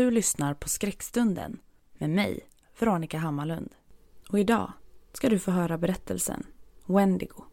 Du 0.00 0.10
lyssnar 0.10 0.54
på 0.54 0.68
Skräckstunden 0.68 1.58
med 1.98 2.10
mig, 2.10 2.40
Veronica 2.78 3.18
Hammarlund. 3.18 3.70
Och 4.28 4.38
idag 4.38 4.72
ska 5.12 5.28
du 5.28 5.38
få 5.38 5.50
höra 5.50 5.78
berättelsen 5.78 6.46
Wendigo. 6.86 7.44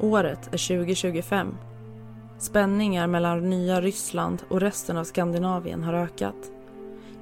Året 0.00 0.46
är 0.46 0.78
2025. 0.78 1.54
Spänningar 2.38 3.06
mellan 3.06 3.50
nya 3.50 3.80
Ryssland 3.80 4.42
och 4.48 4.60
resten 4.60 4.96
av 4.96 5.04
Skandinavien 5.04 5.82
har 5.82 5.94
ökat. 5.94 6.52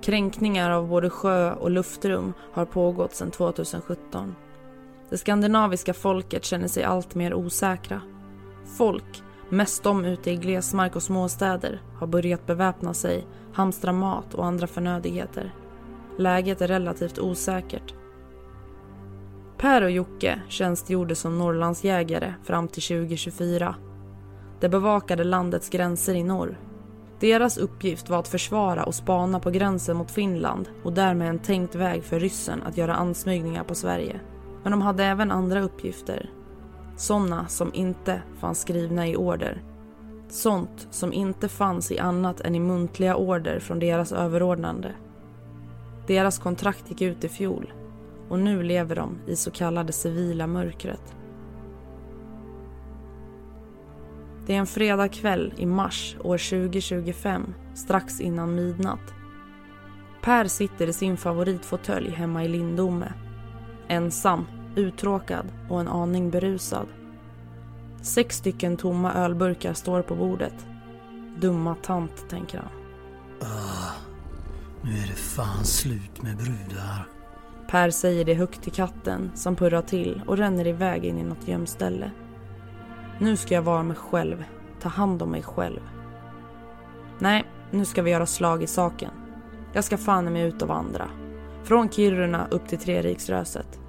Kränkningar 0.03 0.71
av 0.71 0.89
både 0.89 1.11
sjö 1.11 1.53
och 1.53 1.71
luftrum 1.71 2.33
har 2.53 2.65
pågått 2.65 3.15
sedan 3.15 3.31
2017. 3.31 4.35
Det 5.11 5.19
skandinaviska 5.19 5.95
folket 5.95 6.45
känner 6.45 6.69
sig 6.69 6.85
allt 6.85 7.15
mer 7.15 7.35
osäkra. 7.35 8.01
Folk 8.77 9.23
mest 9.49 9.83
de 9.83 10.05
ute 10.05 10.31
i 10.31 10.37
glesmark 10.37 10.97
och 10.97 11.03
småstäder, 11.03 11.83
har 11.99 12.07
börjat 12.07 12.47
beväpna 12.47 12.95
sig, 12.95 13.27
hamstra 13.53 13.93
mat 13.93 14.35
och 14.35 14.47
andra 14.47 14.67
förnödigheter. 14.67 15.55
Läget 16.19 16.61
är 16.61 16.69
relativt 16.69 17.19
osäkert. 17.19 17.95
Per 19.59 19.83
och 19.83 19.91
Jocke 19.91 20.43
tjänstgjorde 20.49 21.15
som 21.15 21.39
Norrlandsjägare 21.39 22.35
fram 22.45 22.69
till 22.69 22.83
2024. 22.83 23.75
De 24.61 24.69
bevakade 24.69 25.25
landets 25.25 25.69
gränser 25.69 26.15
i 26.15 26.23
norr. 26.23 26.59
Deras 27.21 27.59
uppgift 27.59 28.09
var 28.09 28.19
att 28.19 28.29
försvara 28.29 28.85
och 28.85 28.95
spana 28.95 29.41
på 29.41 29.51
gränsen 29.51 29.97
mot 29.97 30.11
Finland 30.11 30.69
och 30.83 30.93
därmed 30.93 31.29
en 31.29 31.39
tänkt 31.39 31.75
väg 31.75 32.05
för 32.05 32.21
ryssen 32.21 32.63
att 32.63 32.77
göra 32.77 32.95
ansmygningar 32.95 33.65
på 33.65 33.75
Sverige. 33.75 34.21
Men 34.63 34.73
de 34.73 34.83
hade 34.83 35.05
även 35.05 35.31
andra 35.31 35.61
uppgifter 35.61 36.31
sådana 36.99 37.49
som 37.49 37.71
inte 37.75 38.23
fanns 38.39 38.61
skrivna 38.61 39.09
i 39.09 39.17
order. 39.17 39.63
Sånt 40.29 40.89
som 40.91 41.13
inte 41.13 41.49
fanns 41.49 41.91
i 41.91 41.99
annat 41.99 42.41
än 42.41 42.55
i 42.55 42.61
muntliga 42.61 43.17
order 43.17 43.59
från 43.59 43.79
deras 43.79 44.13
överordnande. 44.13 44.95
Deras 46.07 46.39
kontrakt 46.39 46.91
gick 46.91 47.01
ut 47.01 47.25
i 47.25 47.29
fjol 47.29 47.73
och 48.29 48.39
nu 48.39 48.63
lever 48.63 48.97
de 48.97 49.19
i 49.27 49.37
så 49.37 49.51
kallade 49.51 49.93
civila 49.93 50.47
mörkret. 50.47 51.15
Det 54.47 54.55
är 54.55 54.59
en 54.59 54.67
fredagkväll 54.67 55.55
i 55.57 55.67
mars 55.67 56.17
år 56.21 56.39
2025, 56.69 57.55
strax 57.75 58.21
innan 58.21 58.55
midnatt. 58.55 59.15
Per 60.23 60.45
sitter 60.45 60.87
i 60.87 60.93
sin 60.93 61.17
favoritfåtölj 61.17 62.11
hemma 62.11 62.45
i 62.45 62.49
Lindome. 62.49 63.13
Ensam 63.89 64.47
uttråkad 64.79 65.47
och 65.69 65.81
en 65.81 65.89
aning 65.89 66.31
berusad. 66.31 66.87
Sex 68.03 68.37
stycken 68.37 68.77
tomma 68.77 69.15
ölburkar 69.15 69.75
står 69.75 70.03
på 70.03 70.15
bordet. 70.15 70.67
Dumma 71.41 71.75
tant, 71.75 72.29
tänker 72.29 72.59
han. 72.59 72.69
Ah, 73.41 73.93
nu 74.83 74.91
är 74.91 75.07
det 75.07 75.15
fan 75.15 75.65
slut 75.65 76.23
med 76.23 76.37
brudar. 76.37 77.09
Per 77.71 77.91
säger 77.91 78.25
det 78.25 78.35
högt 78.35 78.63
till 78.63 78.73
katten 78.73 79.31
som 79.35 79.57
purrar 79.57 79.83
till 79.83 80.23
och 80.27 80.37
ränner 80.37 80.67
iväg 80.67 81.05
in 81.05 81.19
i 81.19 81.23
något 81.25 81.49
gömställe. 81.49 82.11
Nu 83.19 83.37
ska 83.37 83.55
jag 83.55 83.63
vara 83.63 83.83
mig 83.83 83.97
själv, 83.97 84.45
ta 84.81 84.89
hand 84.89 85.23
om 85.23 85.31
mig 85.31 85.43
själv. 85.43 85.81
Nej, 87.19 87.45
nu 87.71 87.85
ska 87.85 88.03
vi 88.03 88.11
göra 88.11 88.27
slag 88.27 88.63
i 88.63 88.67
saken. 88.67 89.11
Jag 89.73 89.85
ska 89.85 89.99
fan 89.99 90.33
mig 90.33 90.43
ut 90.43 90.63
och 90.63 90.69
vandra. 90.69 91.09
Från 91.65 91.89
Kiruna 91.89 92.49
upp 92.51 92.69
till 92.69 92.79
Treriksröset. 92.79 93.81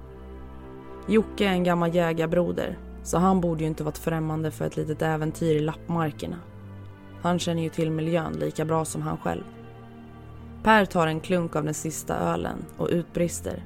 Jocke 1.06 1.44
är 1.44 1.52
en 1.52 1.64
gammal 1.64 1.94
jägarbroder, 1.94 2.78
så 3.02 3.18
han 3.18 3.40
borde 3.40 3.60
ju 3.60 3.66
inte 3.66 3.84
varit 3.84 3.98
främmande 3.98 4.50
för 4.50 4.64
ett 4.66 4.76
litet 4.76 5.02
äventyr 5.02 5.56
i 5.56 5.60
lappmarkerna. 5.60 6.36
Han 7.22 7.38
känner 7.38 7.62
ju 7.62 7.68
till 7.68 7.90
miljön 7.90 8.32
lika 8.32 8.64
bra 8.64 8.84
som 8.84 9.02
han 9.02 9.18
själv. 9.18 9.44
Per 10.62 10.84
tar 10.84 11.06
en 11.06 11.20
klunk 11.20 11.56
av 11.56 11.64
den 11.64 11.74
sista 11.74 12.16
ölen 12.16 12.64
och 12.76 12.88
utbrister. 12.90 13.64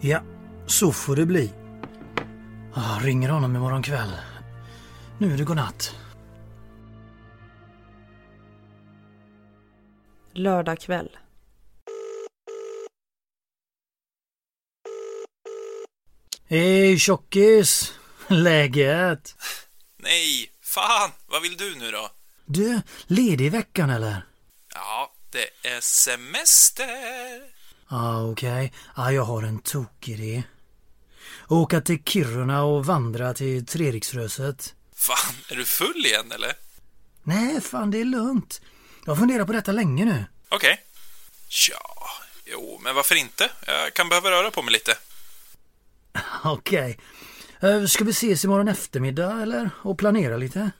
Ja, 0.00 0.20
så 0.66 0.92
får 0.92 1.16
det 1.16 1.26
bli. 1.26 1.52
Ah, 2.74 2.98
ringer 3.00 3.28
honom 3.28 3.56
imorgon 3.56 3.82
kväll. 3.82 4.12
Nu 5.18 5.32
är 5.32 5.38
det 5.38 5.44
godnatt. 5.44 5.94
Lördag 10.32 10.78
kväll. 10.78 11.16
Hej 16.48 16.98
tjockis! 16.98 17.95
Läget? 18.30 19.34
Nej, 19.96 20.50
fan, 20.62 21.10
vad 21.26 21.42
vill 21.42 21.56
du 21.56 21.74
nu 21.74 21.90
då? 21.90 22.10
Du, 22.44 22.80
ledig 23.06 23.46
i 23.46 23.48
veckan 23.48 23.90
eller? 23.90 24.22
Ja, 24.74 25.12
det 25.30 25.68
är 25.68 25.80
semester. 25.80 27.40
Ah, 27.88 28.22
okej. 28.22 28.72
Ah, 28.94 29.10
jag 29.10 29.22
har 29.22 29.42
en 29.42 29.58
tokidé. 29.58 30.42
Åka 31.48 31.80
till 31.80 32.02
Kiruna 32.04 32.62
och 32.64 32.86
vandra 32.86 33.34
till 33.34 33.66
Treriksröset. 33.66 34.74
Fan, 34.96 35.34
är 35.50 35.56
du 35.56 35.64
full 35.64 36.06
igen 36.06 36.32
eller? 36.32 36.52
Nej, 37.22 37.60
fan 37.60 37.90
det 37.90 38.00
är 38.00 38.04
lugnt. 38.04 38.60
Jag 39.04 39.10
har 39.10 39.16
funderat 39.16 39.46
på 39.46 39.52
detta 39.52 39.72
länge 39.72 40.04
nu. 40.04 40.24
Okej. 40.48 40.82
Ja, 41.70 42.08
jo, 42.44 42.80
men 42.82 42.94
varför 42.94 43.14
inte? 43.14 43.50
Jag 43.66 43.94
kan 43.94 44.08
behöva 44.08 44.30
röra 44.30 44.50
på 44.50 44.62
mig 44.62 44.72
lite. 44.72 44.94
Okej. 46.44 46.90
Eh, 46.90 46.96
Ska 47.88 48.04
vi 48.04 48.10
ses 48.10 48.44
imorgon 48.44 48.68
eftermiddag 48.68 49.42
eller? 49.42 49.70
Och 49.82 49.98
planera 49.98 50.36
lite? 50.36 50.70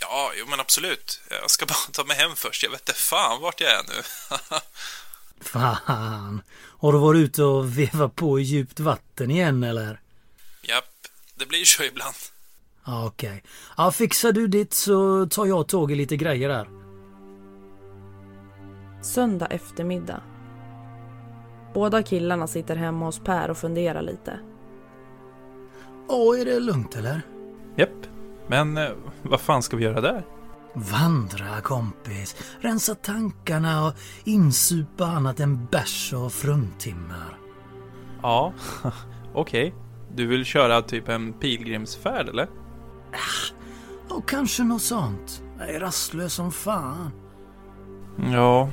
Ja, 0.00 0.32
jo 0.38 0.46
men 0.50 0.60
absolut. 0.60 1.20
Jag 1.30 1.50
ska 1.50 1.66
bara 1.66 1.92
ta 1.92 2.04
mig 2.04 2.16
hem 2.16 2.36
först. 2.36 2.62
Jag 2.62 2.70
vet 2.70 2.80
inte 2.88 3.00
fan 3.00 3.40
vart 3.40 3.60
jag 3.60 3.70
är 3.70 3.82
nu. 3.88 4.02
Fan. 5.40 6.42
Har 6.78 6.92
du 6.92 6.98
varit 6.98 7.18
ute 7.18 7.42
och 7.44 7.78
vevat 7.78 8.14
på 8.16 8.40
i 8.40 8.42
djupt 8.42 8.80
vatten 8.80 9.30
igen 9.30 9.62
eller? 9.62 10.00
Japp, 10.62 10.84
det 11.34 11.46
blir 11.46 11.64
så 11.64 11.82
ibland. 11.82 12.14
Ja, 12.86 13.06
Okej. 13.06 13.42
Ja, 13.76 13.92
fixar 13.92 14.32
du 14.32 14.46
ditt 14.46 14.74
så 14.74 15.26
tar 15.26 15.46
jag 15.46 15.68
tag 15.68 15.92
i 15.92 15.94
lite 15.94 16.16
grejer 16.16 16.48
där. 16.48 16.68
Söndag 19.02 19.46
eftermiddag. 19.46 20.22
Båda 21.74 22.02
killarna 22.02 22.46
sitter 22.46 22.76
hemma 22.76 23.04
hos 23.06 23.18
Per 23.18 23.50
och 23.50 23.58
funderar 23.58 24.02
lite. 24.02 24.38
Åh, 26.08 26.40
är 26.40 26.44
det 26.44 26.60
lugnt 26.60 26.96
eller? 26.96 27.22
Japp. 27.76 28.06
Men 28.46 28.76
eh, 28.76 28.88
vad 29.22 29.40
fan 29.40 29.62
ska 29.62 29.76
vi 29.76 29.84
göra 29.84 30.00
där? 30.00 30.26
Vandra 30.74 31.60
kompis, 31.60 32.36
rensa 32.60 32.94
tankarna 32.94 33.86
och 33.86 33.94
insupa 34.24 35.06
annat 35.06 35.40
än 35.40 35.66
bärs 35.66 36.12
och 36.12 36.32
fruntimmer. 36.32 37.38
Ja, 38.22 38.52
okej. 39.34 39.74
Du 40.14 40.26
vill 40.26 40.44
köra 40.44 40.82
typ 40.82 41.08
en 41.08 41.32
pilgrimsfärd 41.32 42.28
eller? 42.28 42.48
Och 44.08 44.28
kanske 44.28 44.62
något 44.64 44.82
sånt. 44.82 45.42
Jag 45.58 45.70
är 45.70 45.80
rastlös 45.80 46.34
som 46.34 46.52
fan. 46.52 47.10
Ja, 48.32 48.68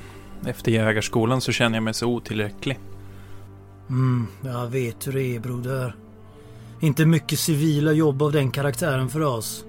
efter 0.45 0.71
jägarskolan 0.71 1.41
så 1.41 1.51
känner 1.51 1.77
jag 1.77 1.83
mig 1.83 1.93
så 1.93 2.07
otillräcklig. 2.07 2.79
Mm, 3.89 4.27
jag 4.41 4.67
vet 4.67 5.07
hur 5.07 5.13
det 5.13 5.35
är 5.35 5.39
broder. 5.39 5.95
Inte 6.85 7.05
mycket 7.05 7.39
civila 7.39 7.91
jobb 7.91 8.21
av 8.21 8.31
den 8.31 8.51
karaktären 8.51 9.09
för 9.09 9.21
oss. 9.21 9.65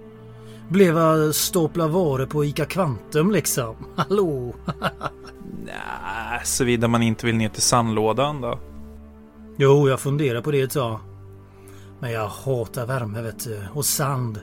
Bleva 0.69 1.33
stapla 1.33 1.89
varor 1.89 2.27
på 2.27 2.45
ICA 2.45 2.65
Kvantum 2.65 3.31
liksom. 3.31 3.77
Hallå? 3.97 4.55
Nja, 5.65 6.41
såvida 6.45 6.89
man 6.89 7.03
inte 7.03 7.27
vill 7.27 7.37
ner 7.37 7.49
till 7.49 7.63
sandlådan 7.63 8.41
då. 8.41 8.59
Jo, 9.57 9.89
jag 9.89 10.01
funderar 10.01 10.41
på 10.41 10.51
det 10.51 10.61
ett 10.61 10.71
tag. 10.71 11.01
Men 12.01 12.13
jag 12.13 12.29
hatar 12.29 12.87
värme 12.87 13.23
vet 13.23 13.45
du. 13.45 13.63
Och 13.73 13.85
sand. 13.85 14.41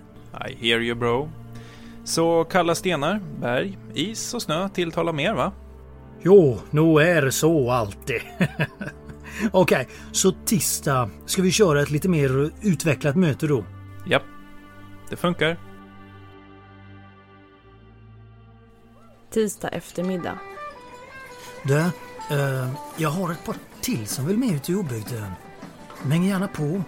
I 0.50 0.68
hear 0.68 0.80
you 0.80 0.96
bro. 0.96 1.30
Så 2.04 2.44
kalla 2.44 2.76
stenar, 2.76 3.22
berg, 3.42 3.78
is 3.94 4.34
och 4.34 4.42
snö 4.42 4.70
tilltalar 4.70 5.14
mer 5.14 5.34
va? 5.34 5.52
Jo, 6.22 6.60
nog 6.72 7.02
är 7.02 7.22
det 7.22 7.32
så 7.32 7.72
alltid. 7.72 8.22
Okej, 9.52 9.88
så 10.12 10.32
tisdag 10.32 11.10
ska 11.26 11.42
vi 11.42 11.52
köra 11.52 11.82
ett 11.82 11.92
lite 11.92 12.10
mer 12.10 12.52
utvecklat 12.62 13.16
möte 13.16 13.48
då. 13.48 13.66
Japp, 14.08 14.24
det 15.10 15.16
funkar. 15.16 15.58
Tisdag 19.32 19.68
eftermiddag. 19.70 20.38
Du, 21.64 21.78
eh, 21.78 22.74
jag 22.98 23.10
har 23.10 23.32
ett 23.32 23.46
par 23.46 23.56
till 23.82 24.08
som 24.08 24.28
vill 24.28 24.38
med 24.38 24.56
ut 24.56 24.70
i 24.70 24.76
obygden. 24.76 25.32
Häng 26.10 26.24
gärna 26.24 26.48
på. 26.48 26.84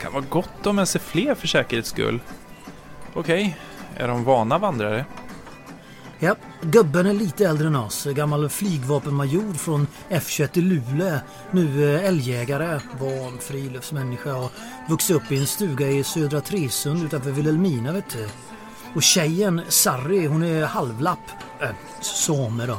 Kan 0.00 0.12
vara 0.12 0.24
gott 0.28 0.66
om 0.66 0.78
jag 0.78 0.88
ser 0.88 0.98
fler 0.98 1.34
för 1.34 1.46
säkerhets 1.46 1.88
skull. 1.88 2.20
Okej, 3.14 3.58
är 3.96 4.08
de 4.08 4.24
vana 4.24 4.58
vandrare? 4.58 5.04
Ja, 6.18 6.36
gubben 6.60 7.06
är 7.06 7.12
lite 7.12 7.46
äldre 7.46 7.66
än 7.66 7.76
oss. 7.76 8.04
Gammal 8.04 8.48
flygvapenmajor 8.48 9.54
från 9.54 9.86
F21 10.10 10.58
i 10.58 10.60
Luleå. 10.60 11.18
Nu 11.50 11.94
eh, 11.94 12.04
älgjägare, 12.04 12.80
van 13.00 13.38
friluftsmänniska 13.38 14.36
och 14.36 14.52
vuxit 14.88 15.16
upp 15.16 15.32
i 15.32 15.38
en 15.38 15.46
stuga 15.46 15.88
i 15.88 16.04
södra 16.04 16.40
Tresund 16.40 17.04
utanför 17.04 17.30
Vilhelmina 17.30 17.92
vet 17.92 18.10
du. 18.10 18.28
Och 18.94 19.02
tjejen, 19.02 19.62
Sarri, 19.68 20.26
hon 20.26 20.42
är 20.42 20.64
halvlapp. 20.64 21.30
Äh, 21.60 21.68
same 22.00 22.66
då. 22.66 22.78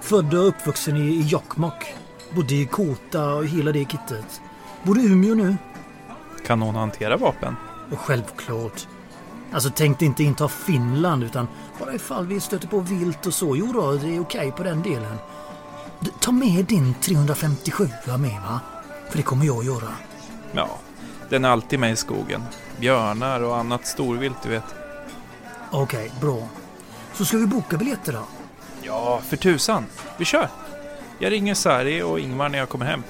Född 0.00 0.34
och 0.34 0.48
uppvuxen 0.48 0.96
i, 0.96 1.00
i 1.00 1.22
Jokkmokk. 1.22 1.94
Bodde 2.34 2.54
i 2.54 2.66
Kota 2.66 3.34
och 3.34 3.46
hela 3.46 3.72
det 3.72 3.84
kittet. 3.84 4.40
Bor 4.82 4.98
i 4.98 5.04
Umeå 5.04 5.34
nu. 5.34 5.56
Kan 6.46 6.62
hon 6.62 6.74
hantera 6.74 7.16
vapen? 7.16 7.56
Och 7.90 7.98
självklart. 7.98 8.86
Alltså 9.52 9.70
tänkte 9.70 10.04
inte 10.04 10.22
inta 10.22 10.48
Finland 10.48 11.24
utan 11.24 11.48
bara 11.80 11.94
ifall 11.94 12.26
vi 12.26 12.40
stöter 12.40 12.68
på 12.68 12.80
vilt 12.80 13.26
och 13.26 13.34
så. 13.34 13.56
Jo 13.56 13.72
då, 13.72 13.92
det 13.92 14.16
är 14.16 14.20
okej 14.20 14.52
på 14.52 14.62
den 14.62 14.82
delen. 14.82 15.18
Du, 16.00 16.10
ta 16.20 16.32
med 16.32 16.64
din 16.64 16.94
357 16.94 17.88
med 18.18 18.42
va? 18.42 18.60
För 19.10 19.16
det 19.16 19.22
kommer 19.22 19.46
jag 19.46 19.58
att 19.58 19.64
göra. 19.64 19.88
Ja, 20.52 20.68
den 21.28 21.44
är 21.44 21.48
alltid 21.48 21.78
med 21.78 21.92
i 21.92 21.96
skogen. 21.96 22.42
Björnar 22.80 23.40
och 23.40 23.56
annat 23.56 23.86
storvilt, 23.86 24.42
du 24.42 24.48
vet. 24.48 24.74
Okej, 25.70 26.12
bra. 26.20 26.48
Så 27.14 27.24
ska 27.24 27.36
vi 27.36 27.46
boka 27.46 27.76
biljetter 27.76 28.12
då? 28.12 28.22
Ja, 28.82 29.20
för 29.28 29.36
tusan. 29.36 29.86
Vi 30.16 30.24
kör! 30.24 30.48
Jag 31.18 31.32
ringer 31.32 31.54
Sari 31.54 32.02
och 32.02 32.20
Ingmar 32.20 32.48
när 32.48 32.58
jag 32.58 32.68
kommer 32.68 32.86
hem. 32.86 33.02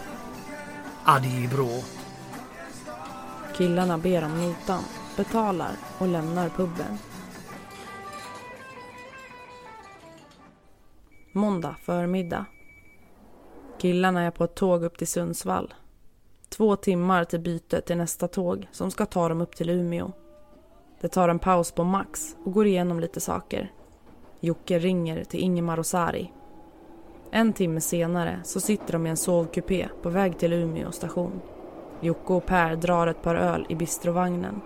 Ja, 1.07 1.19
det 1.19 1.45
är 1.45 1.49
bra. 1.49 1.83
Killarna 3.57 3.99
ber 3.99 4.25
om 4.25 4.43
notan, 4.43 4.83
betalar 5.17 5.71
och 5.99 6.09
lämnar 6.09 6.49
puben. 6.49 6.99
Måndag 11.33 11.77
förmiddag. 11.83 12.45
Killarna 13.79 14.23
är 14.23 14.31
på 14.31 14.45
ett 14.45 14.55
tåg 14.55 14.85
upp 14.85 14.99
till 14.99 15.07
Sundsvall. 15.07 15.75
Två 16.49 16.77
timmar 16.77 17.25
till 17.25 17.41
byte 17.41 17.81
till 17.81 17.97
nästa 17.97 18.29
tåg 18.29 18.69
som 18.73 18.91
ska 18.91 19.07
ta 19.07 19.29
dem 19.29 19.41
upp 19.41 19.57
till 19.57 19.71
Umeå. 19.71 20.13
Det 21.01 21.09
tar 21.09 21.29
en 21.29 21.39
paus 21.39 21.73
på 21.73 21.85
Max 21.85 22.37
och 22.45 22.53
går 22.53 22.67
igenom 22.67 23.01
lite 23.01 23.21
saker. 23.21 23.73
Jocke 24.41 24.79
ringer 24.79 25.25
till 25.25 25.41
Ingemar 25.41 25.79
och 25.79 25.87
Sari. 25.87 26.33
En 27.31 27.53
timme 27.53 27.81
senare 27.81 28.41
så 28.45 28.61
sitter 28.61 28.93
de 28.93 29.07
i 29.07 29.11
en 29.11 29.17
sovkupé 29.17 29.89
på 30.03 30.09
väg 30.09 30.39
till 30.39 30.53
Umeå 30.53 30.93
station. 30.93 31.41
Jocke 32.01 32.33
och 32.33 32.47
Per 32.47 32.77
drar 32.77 33.07
ett 33.07 33.23
par 33.23 33.35
öl 33.35 33.67
i 33.69 33.75
bistrovagnen. 33.75 34.61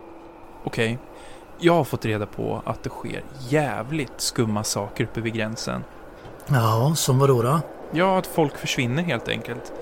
Okej, 0.66 0.98
jag 1.58 1.74
har 1.74 1.84
fått 1.84 2.04
reda 2.04 2.26
på 2.26 2.62
att 2.64 2.82
det 2.82 2.90
sker 2.90 3.22
jävligt 3.48 4.20
skumma 4.20 4.64
saker 4.64 5.04
uppe 5.04 5.20
vid 5.20 5.34
gränsen. 5.34 5.84
Ja, 6.46 6.92
som 6.96 7.18
vadå 7.18 7.42
då? 7.42 7.60
Ja, 7.90 8.18
att 8.18 8.26
folk 8.26 8.56
försvinner 8.56 9.02
helt 9.02 9.28
enkelt. 9.28 9.72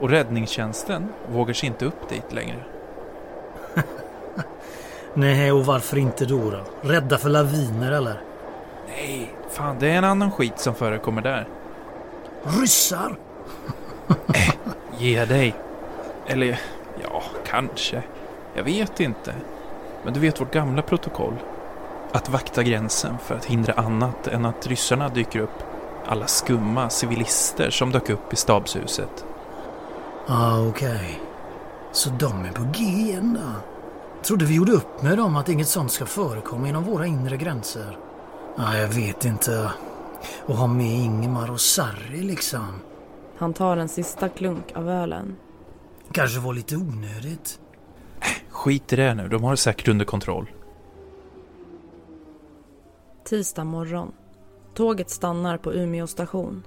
Och 0.00 0.10
räddningstjänsten 0.10 1.08
vågar 1.32 1.54
sig 1.54 1.66
inte 1.66 1.84
upp 1.84 2.08
dit 2.08 2.32
längre. 2.32 2.64
Nej, 5.14 5.52
och 5.52 5.66
varför 5.66 5.98
inte 5.98 6.24
då 6.26 6.50
då? 6.50 6.88
Rädda 6.88 7.18
för 7.18 7.28
laviner 7.28 7.92
eller? 7.92 8.20
Nej, 8.88 9.34
fan 9.50 9.76
det 9.80 9.90
är 9.90 9.98
en 9.98 10.04
annan 10.04 10.30
skit 10.30 10.58
som 10.58 10.74
förekommer 10.74 11.22
där. 11.22 11.48
Ryssar? 12.42 13.16
Ge 14.98 15.24
dig. 15.24 15.54
Eller, 16.26 16.60
ja, 17.02 17.22
kanske. 17.46 18.02
Jag 18.54 18.64
vet 18.64 19.00
inte. 19.00 19.34
Men 20.04 20.14
du 20.14 20.20
vet 20.20 20.40
vårt 20.40 20.52
gamla 20.52 20.82
protokoll? 20.82 21.34
Att 22.12 22.28
vakta 22.28 22.62
gränsen 22.62 23.18
för 23.18 23.34
att 23.34 23.44
hindra 23.44 23.72
annat 23.72 24.26
än 24.26 24.44
att 24.44 24.66
ryssarna 24.66 25.08
dyker 25.08 25.40
upp. 25.40 25.62
Alla 26.06 26.26
skumma 26.26 26.90
civilister 26.90 27.70
som 27.70 27.90
dök 27.92 28.10
upp 28.10 28.32
i 28.32 28.36
stabshuset. 28.36 29.24
Ah, 30.26 30.60
okej. 30.60 31.20
Så 31.92 32.10
de 32.10 32.44
är 32.44 32.52
på 32.52 32.62
G 32.62 32.84
igen 32.84 33.38
då? 33.40 33.50
Trodde 34.22 34.44
vi 34.44 34.54
gjorde 34.54 34.72
upp 34.72 35.02
med 35.02 35.18
dem 35.18 35.36
att 35.36 35.48
inget 35.48 35.68
sånt 35.68 35.92
ska 35.92 36.06
förekomma 36.06 36.68
inom 36.68 36.84
våra 36.84 37.06
inre 37.06 37.36
gränser. 37.36 37.98
ah, 38.56 38.76
jag 38.76 38.88
vet 38.88 39.24
inte. 39.24 39.70
Och 40.46 40.56
ha 40.56 40.66
med 40.66 40.98
Ingemar 40.98 41.50
och 41.50 41.60
Sarri 41.60 42.22
liksom. 42.22 42.80
Han 43.38 43.52
tar 43.52 43.76
en 43.76 43.88
sista 43.88 44.28
klunk 44.28 44.72
av 44.74 44.88
ölen. 44.88 45.36
Kanske 46.12 46.40
var 46.40 46.54
lite 46.54 46.76
onödigt. 46.76 47.58
Skit 48.62 48.92
i 48.92 48.96
det 48.96 49.14
nu, 49.14 49.28
de 49.28 49.44
har 49.44 49.50
det 49.50 49.56
säkert 49.56 49.88
under 49.88 50.04
kontroll. 50.04 50.50
Tisdag 53.24 53.64
morgon. 53.64 54.12
Tåget 54.74 55.10
stannar 55.10 55.58
på 55.58 55.72
Umeå 55.72 56.06
station. 56.06 56.62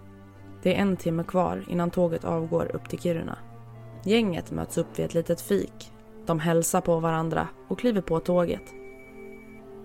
Det 0.63 0.75
är 0.75 0.81
en 0.81 0.97
timme 0.97 1.23
kvar 1.23 1.65
innan 1.69 1.91
tåget 1.91 2.25
avgår 2.25 2.75
upp 2.75 2.89
till 2.89 2.99
Kiruna. 2.99 3.37
Gänget 4.03 4.51
möts 4.51 4.77
upp 4.77 4.99
vid 4.99 5.05
ett 5.05 5.13
litet 5.13 5.41
fik. 5.41 5.91
De 6.25 6.39
hälsar 6.39 6.81
på 6.81 6.99
varandra 6.99 7.47
och 7.67 7.79
kliver 7.79 8.01
på 8.01 8.19
tåget. 8.19 8.73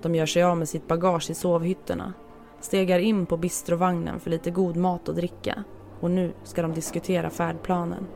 De 0.03 0.15
gör 0.15 0.27
sig 0.27 0.43
av 0.43 0.57
med 0.57 0.69
sitt 0.69 0.89
bagage 0.89 1.31
i 1.31 1.35
sovhytterna, 1.35 2.13
stegar 2.61 2.99
in 2.99 3.27
på 3.27 3.37
bistrovagnen 3.37 4.21
för 4.21 4.31
lite 4.31 4.51
god 4.51 4.77
mat 4.77 5.09
och 5.09 5.15
dricka 5.15 5.65
och 6.01 6.11
nu 6.11 6.33
ska 6.45 6.63
de 6.63 6.73
diskutera 6.73 7.31
färdplanen. 7.31 8.07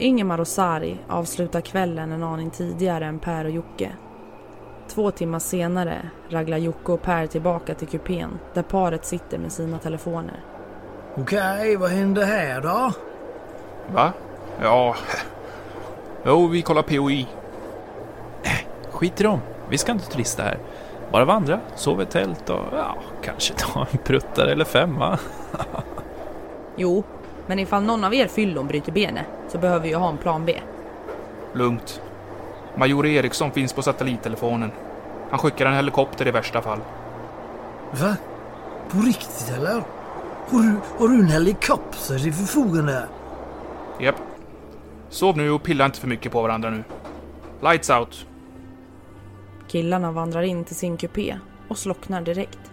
Ingemar 0.00 0.40
och 0.40 0.48
Sari 0.48 0.98
avslutar 1.08 1.60
kvällen 1.60 2.12
en 2.12 2.22
aning 2.22 2.50
tidigare 2.50 3.06
än 3.06 3.18
Per 3.18 3.44
och 3.44 3.50
Jocke. 3.50 3.92
Två 4.88 5.10
timmar 5.10 5.38
senare 5.38 6.10
raglar 6.28 6.58
Jocke 6.58 6.92
och 6.92 7.02
Per 7.02 7.26
tillbaka 7.26 7.74
till 7.74 7.88
kupén 7.88 8.38
där 8.54 8.62
paret 8.62 9.04
sitter 9.04 9.38
med 9.38 9.52
sina 9.52 9.78
telefoner. 9.78 10.40
Okej, 11.16 11.76
vad 11.76 11.90
hände 11.90 12.24
här 12.24 12.60
då? 12.60 12.92
Va? 13.94 14.12
Ja... 14.62 14.96
Jo, 16.24 16.46
vi 16.46 16.62
kollar 16.62 16.82
POI. 16.82 17.26
Skit 18.90 19.20
i 19.20 19.24
dem, 19.24 19.40
vi 19.70 19.78
ska 19.78 19.92
inte 19.92 20.10
turista 20.10 20.42
här. 20.42 20.58
Bara 21.12 21.24
vandra, 21.24 21.60
sova 21.76 22.02
i 22.02 22.06
tält 22.06 22.50
och 22.50 22.64
ja, 22.72 22.96
kanske 23.22 23.54
ta 23.54 23.86
en 23.92 23.98
pruttare 23.98 24.52
eller 24.52 24.64
fem 24.64 24.98
va? 24.98 25.18
Jo, 26.76 27.04
men 27.46 27.58
ifall 27.58 27.82
någon 27.82 28.04
av 28.04 28.14
er 28.14 28.26
fyllon 28.26 28.66
bryter 28.66 28.92
benet 28.92 29.26
så 29.48 29.58
behöver 29.58 29.88
jag 29.88 29.98
ha 29.98 30.08
en 30.08 30.18
plan 30.18 30.44
B. 30.44 30.60
Lugnt. 31.52 32.02
Major 32.76 33.06
Eriksson 33.06 33.50
finns 33.50 33.72
på 33.72 33.82
satellittelefonen. 33.82 34.70
Han 35.30 35.38
skickar 35.38 35.66
en 35.66 35.74
helikopter 35.74 36.28
i 36.28 36.30
värsta 36.30 36.62
fall. 36.62 36.78
Va? 37.92 38.16
På 38.90 38.98
riktigt 38.98 39.52
eller? 39.56 39.84
Har 40.50 40.62
du, 40.62 40.74
har 40.98 41.08
du 41.08 41.14
en 41.14 41.28
helikopter 41.28 42.18
till 42.18 42.32
förfogande? 42.32 43.08
Japp. 44.00 44.16
Sov 45.08 45.36
nu 45.36 45.50
och 45.50 45.62
pilla 45.62 45.84
inte 45.84 46.00
för 46.00 46.08
mycket 46.08 46.32
på 46.32 46.42
varandra 46.42 46.70
nu. 46.70 46.84
Lights 47.62 47.90
out. 47.90 48.26
Killarna 49.68 50.12
vandrar 50.12 50.42
in 50.42 50.64
till 50.64 50.76
sin 50.76 50.96
kupé 50.96 51.38
och 51.68 51.78
slocknar 51.78 52.22
direkt. 52.22 52.72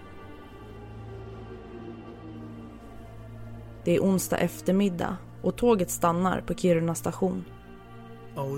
Det 3.84 3.96
är 3.96 4.00
onsdag 4.00 4.38
eftermiddag 4.38 5.18
och 5.46 5.56
tåget 5.56 5.90
stannar 5.90 6.42
på 6.42 6.54
Kiruna 6.54 6.96
station. 6.96 7.46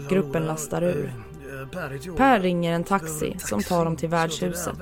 Gruppen 0.10 0.46
lastar 0.46 0.84
ur. 0.84 1.14
Per 2.18 2.40
ringer 2.40 2.74
en 2.74 2.84
taxi 2.84 3.36
som 3.40 3.62
tar 3.62 3.86
dem 3.86 3.96
till 3.96 4.10
värdshuset. 4.10 4.76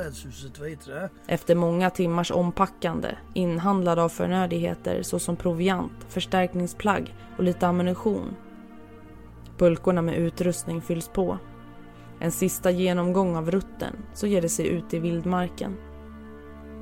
Efter 1.27 1.55
många 1.55 1.89
timmars 1.89 2.31
ompackande, 2.31 3.15
inhandlade 3.33 4.03
av 4.03 4.09
förnödigheter 4.09 5.03
såsom 5.03 5.35
proviant, 5.35 6.05
förstärkningsplagg 6.09 7.15
och 7.37 7.43
lite 7.43 7.67
ammunition. 7.67 8.35
Bulkorna 9.57 10.01
med 10.01 10.17
utrustning 10.17 10.81
fylls 10.81 11.07
på 11.07 11.37
En 12.19 12.31
sista 12.31 12.71
genomgång 12.71 13.35
av 13.35 13.51
rutten 13.51 13.95
så 14.13 14.27
ger 14.27 14.41
det 14.41 14.49
sig 14.49 14.67
ut 14.67 14.93
i 14.93 14.99
vildmarken. 14.99 15.77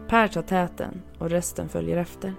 Per 0.07 0.27
tar 0.27 0.41
täten 0.41 1.01
och 1.19 1.29
resten 1.29 1.69
följer 1.69 1.97
efter. 1.97 2.33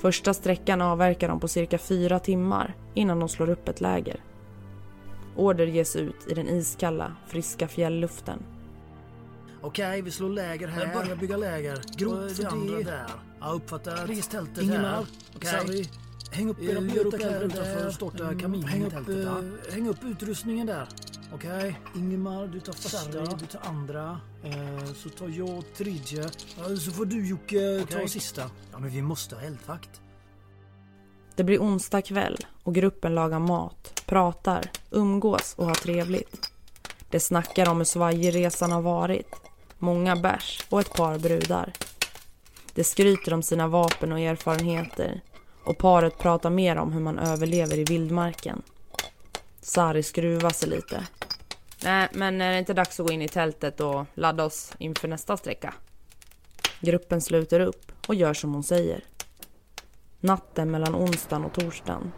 Första 0.00 0.34
sträckan 0.34 0.80
avverkar 0.80 1.28
de 1.28 1.40
på 1.40 1.48
cirka 1.48 1.78
fyra 1.78 2.18
timmar 2.18 2.74
innan 2.94 3.20
de 3.20 3.28
slår 3.28 3.50
upp 3.50 3.68
ett 3.68 3.80
läger. 3.80 4.24
Order 5.36 5.66
ges 5.66 5.96
ut 5.96 6.16
i 6.28 6.34
den 6.34 6.48
iskalla, 6.48 7.16
friska 7.26 7.68
fjällluften. 7.68 8.42
Okej, 9.62 10.02
vi 10.02 10.10
slår 10.10 10.28
läger 10.28 10.68
här. 10.68 10.94
Börja 10.94 11.16
bygga 11.16 11.36
läger. 11.36 11.78
Grop 11.96 12.30
för 12.36 12.44
andra 12.46 12.76
där. 12.78 13.06
Ja, 13.40 13.50
uppfattar. 13.50 14.06
Res 14.06 14.28
tältet 14.28 14.62
Ingemar, 14.62 15.06
här. 15.42 15.60
Sarri, 15.60 15.88
Häng 16.32 16.48
upp 16.48 16.60
eh, 16.60 16.68
era 16.68 16.78
upp 17.00 17.18
kläder 17.18 17.44
utanför 17.44 17.86
och 17.86 17.92
starta 17.94 18.24
Mm, 18.24 18.38
kaminen 18.40 18.82
i 18.82 18.84
upp, 18.84 18.90
tältet. 18.92 19.26
eh, 19.26 19.72
Häng 19.74 19.88
upp 19.88 20.04
utrustningen 20.04 20.66
där. 20.66 20.88
Okej? 21.34 21.80
Ingemar, 21.96 22.46
du 22.46 22.60
tar 22.60 22.72
första. 22.72 22.98
Sarri, 22.98 23.26
du 23.40 23.46
tar 23.46 23.60
andra. 23.68 24.20
Eh, 24.44 24.84
så 24.94 25.08
tar 25.08 25.28
jag 25.28 25.64
tredje. 25.76 26.28
Så 26.78 26.90
får 26.90 27.04
du 27.04 27.26
Jocke 27.26 27.86
ta 27.90 27.96
Okej. 27.96 28.08
sista. 28.08 28.42
Ja, 28.72 28.78
men 28.78 28.90
vi 28.90 29.02
måste 29.02 29.34
ha 29.34 29.42
eldvakt. 29.42 30.00
Det 31.36 31.44
blir 31.44 31.58
onsdag 31.58 32.02
kväll 32.02 32.36
och 32.62 32.74
gruppen 32.74 33.14
lagar 33.14 33.38
mat, 33.38 34.02
pratar, 34.06 34.70
umgås 34.90 35.54
och 35.58 35.66
har 35.66 35.74
trevligt. 35.74 36.52
Det 37.10 37.20
snackar 37.20 37.68
om 37.68 37.76
hur 37.76 37.84
svajig 37.84 38.34
resan 38.34 38.72
har 38.72 38.82
varit, 38.82 39.34
många 39.78 40.16
bärs 40.16 40.66
och 40.68 40.80
ett 40.80 40.94
par 40.94 41.18
brudar. 41.18 41.72
Det 42.74 42.84
skryter 42.84 43.34
om 43.34 43.42
sina 43.42 43.68
vapen 43.68 44.12
och 44.12 44.20
erfarenheter 44.20 45.20
och 45.64 45.78
paret 45.78 46.18
pratar 46.18 46.50
mer 46.50 46.76
om 46.76 46.92
hur 46.92 47.00
man 47.00 47.18
överlever 47.18 47.78
i 47.78 47.84
vildmarken. 47.84 48.62
Sari 49.60 50.02
skruvar 50.02 50.50
sig 50.50 50.68
lite. 50.68 51.06
Nej, 51.84 52.08
men 52.12 52.40
är 52.40 52.52
det 52.52 52.58
inte 52.58 52.74
dags 52.74 53.00
att 53.00 53.06
gå 53.06 53.12
in 53.12 53.22
i 53.22 53.28
tältet 53.28 53.80
och 53.80 54.06
ladda 54.14 54.44
oss 54.44 54.72
inför 54.78 55.08
nästa 55.08 55.36
sträcka? 55.36 55.74
Gruppen 56.80 57.20
sluter 57.20 57.60
upp 57.60 57.92
och 58.08 58.14
gör 58.14 58.34
som 58.34 58.54
hon 58.54 58.62
säger. 58.62 59.04
Natten 60.20 60.70
mellan 60.70 60.94
onsdagen 60.94 61.44
och 61.44 61.52
torsdagen. 61.52 62.12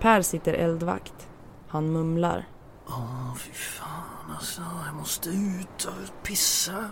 Per 0.00 0.22
sitter 0.22 0.54
eldvakt. 0.54 1.28
Han 1.68 1.92
mumlar. 1.92 2.48
Åh, 2.86 3.34
fy 3.36 3.52
fan 3.52 4.30
alltså. 4.34 4.62
Jag 4.86 4.94
måste 4.94 5.28
ut 5.28 5.84
och 5.84 6.22
pissa. 6.22 6.84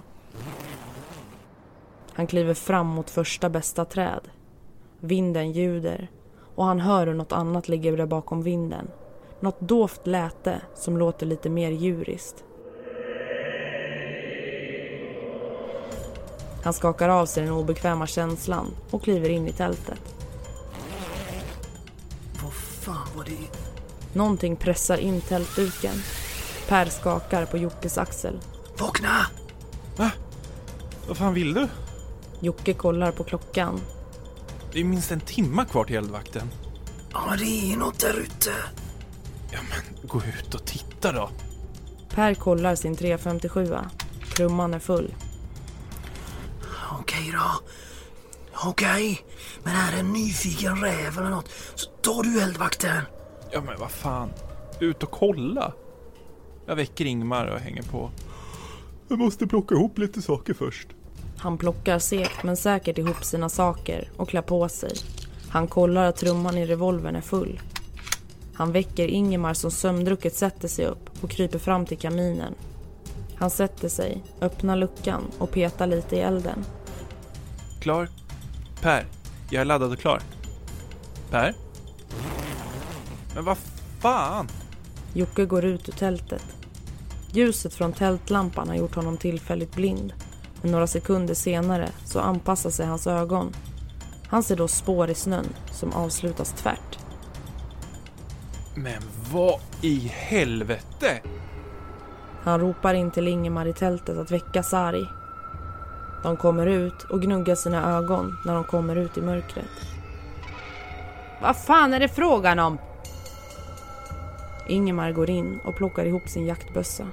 Han 2.13 2.27
kliver 2.27 2.55
fram 2.55 2.87
mot 2.87 3.11
första 3.11 3.49
bästa 3.49 3.85
träd. 3.85 4.29
Vinden 5.01 5.53
ljuder 5.53 6.11
och 6.55 6.65
han 6.65 6.81
hör 6.81 7.07
hur 7.07 7.15
något 7.15 7.33
annat 7.33 7.69
ligger 7.69 7.97
där 7.97 8.07
bakom 8.07 8.43
vinden. 8.43 8.91
Något 9.41 9.61
dovt 9.61 10.07
läte 10.07 10.61
som 10.75 10.99
låter 10.99 11.27
lite 11.27 11.51
mer 11.51 11.71
djuriskt. 11.71 12.45
Han 16.65 16.73
skakar 16.73 17.09
av 17.09 17.27
sig 17.27 17.45
den 17.45 17.53
obekväma 17.53 18.07
känslan 18.07 18.67
och 18.91 19.03
kliver 19.03 19.29
in 19.29 19.49
i 19.49 19.53
tältet. 19.53 20.15
Vad 22.43 22.53
fan 22.53 23.09
var 23.17 23.25
det? 23.25 23.59
Någonting 24.13 24.57
pressar 24.57 24.97
in 24.97 25.21
tältduken. 25.21 25.95
Per 26.69 26.87
skakar 26.87 27.47
på 27.47 27.59
Jockes 27.59 27.99
axel. 27.99 28.41
Vakna! 28.79 29.27
Vad 31.09 31.17
fan 31.17 31.35
vill 31.35 31.55
du? 31.55 31.69
Jocke 32.41 32.75
kollar 32.75 33.13
på 33.13 33.25
klockan. 33.25 33.81
Det 34.73 34.81
är 34.81 34.85
minst 34.85 35.11
en 35.11 35.21
timma 35.21 35.65
kvar 35.65 35.85
till 35.85 35.97
eldvakten. 35.97 36.51
Ja, 37.13 37.21
men 37.29 37.39
det 37.39 37.73
är 37.73 37.77
något 37.77 38.01
där 38.01 38.15
ute. 38.15 38.51
Ja 39.53 39.59
men, 39.71 40.09
gå 40.09 40.19
ut 40.19 40.55
och 40.55 40.65
titta 40.65 41.13
då. 41.13 41.31
Per 42.15 42.35
kollar 42.35 42.75
sin 42.75 42.97
357. 42.97 43.77
Trumman 44.37 44.75
är 44.75 44.79
full. 44.79 45.15
Okej 47.01 47.33
då. 47.33 47.61
Okej. 48.69 49.23
Men 49.63 49.75
är 49.75 49.93
det 49.93 49.99
en 49.99 50.13
nyfiken 50.13 50.77
räv 50.77 51.19
eller 51.19 51.31
något 51.31 51.49
så 51.75 51.91
tar 51.91 52.23
du 52.23 52.43
eldvakten. 52.43 53.03
Ja 53.53 53.61
men 53.61 53.79
vad 53.81 53.91
fan. 53.91 54.31
Ut 54.81 55.03
och 55.03 55.11
kolla. 55.11 55.73
Jag 56.67 56.77
väcker 56.77 57.05
Ingmar 57.05 57.47
och 57.47 57.61
hänger 57.61 57.83
på. 57.83 58.11
Jag 59.09 59.19
måste 59.19 59.47
plocka 59.47 59.75
ihop 59.75 59.99
lite 59.99 60.23
saker 60.23 60.55
först. 60.55 60.89
Han 61.39 61.59
plockar 61.59 61.99
segt 61.99 62.43
men 62.43 62.57
säkert 62.57 62.99
ihop 62.99 63.25
sina 63.25 63.49
saker 63.49 64.11
och 64.17 64.29
klär 64.29 64.43
på 64.43 64.69
sig. 64.69 64.93
Han 65.49 65.69
kollar 65.69 66.05
att 66.05 66.17
trumman 66.17 66.59
i 66.59 66.67
revolvern 66.67 67.17
är 67.17 67.21
full. 67.21 67.61
Han 68.55 68.73
väcker 68.73 69.09
Ingemar 69.09 69.55
som 69.55 69.71
sömndrucket 69.71 70.35
sätter 70.35 70.69
sig 70.69 70.87
upp 70.87 71.11
och 71.23 71.31
kryper 71.31 71.59
fram 71.59 71.87
till 71.87 71.99
kaminen. 71.99 72.55
Han 73.37 73.51
sätter 73.51 73.89
sig, 73.89 74.23
öppnar 74.41 74.77
luckan 74.77 75.23
och 75.39 75.51
petar 75.51 75.87
lite 75.87 76.17
i 76.17 76.21
elden. 76.21 76.65
Klar? 77.81 78.09
Per, 78.81 79.07
jag 79.51 79.61
är 79.61 79.65
laddad 79.65 79.93
och 79.93 79.99
klar. 79.99 80.23
Per? 81.31 81.55
Men 83.35 83.45
vad 83.45 83.57
fan? 84.01 84.49
Jocke 85.15 85.45
går 85.45 85.65
ut 85.65 85.89
ur 85.89 85.93
tältet. 85.93 86.45
Ljuset 87.33 87.75
från 87.75 87.93
tältlampan 87.93 88.69
har 88.69 88.75
gjort 88.75 88.95
honom 88.95 89.17
tillfälligt 89.17 89.75
blind. 89.75 90.13
Men 90.63 90.73
några 90.73 90.87
sekunder 90.87 91.35
senare 91.35 91.89
så 92.05 92.21
anpassar 92.21 92.71
sig 92.71 92.87
hans 92.87 93.07
ögon. 93.07 93.53
Han 94.27 94.43
ser 94.43 94.57
då 94.57 94.69
spår 94.69 95.11
i 95.11 95.15
snön 95.15 95.47
som 95.73 95.93
avslutas 95.93 96.53
tvärt. 96.53 96.99
Men 98.83 99.03
vad 99.33 99.61
i 99.83 99.99
helvete? 100.15 101.21
Han 102.43 102.61
ropar 102.61 102.95
in 102.95 103.11
till 103.11 103.29
Ingemar 103.29 103.67
i 103.67 103.73
tältet 103.73 104.19
att 104.19 104.31
väcka 104.31 104.63
Sari. 104.63 105.09
De 106.23 106.37
kommer 106.37 106.67
ut 106.67 107.03
och 107.03 107.23
gnuggar 107.23 107.55
sina 107.55 107.97
ögon 107.97 108.37
när 108.45 108.55
de 108.55 108.65
kommer 108.65 108.97
ut 108.97 109.19
i 109.19 109.21
mörkret. 109.21 109.65
Vad 111.43 111.57
fan 111.57 111.93
är 111.93 112.01
det 112.01 112.09
frågan 112.09 112.59
om? 112.59 112.79
Ingemar 114.69 115.13
går 115.13 115.31
in 115.31 115.61
och 115.65 115.77
plockar 115.77 116.05
ihop 116.05 116.29
sin 116.29 116.47
jaktbössa. 116.47 117.07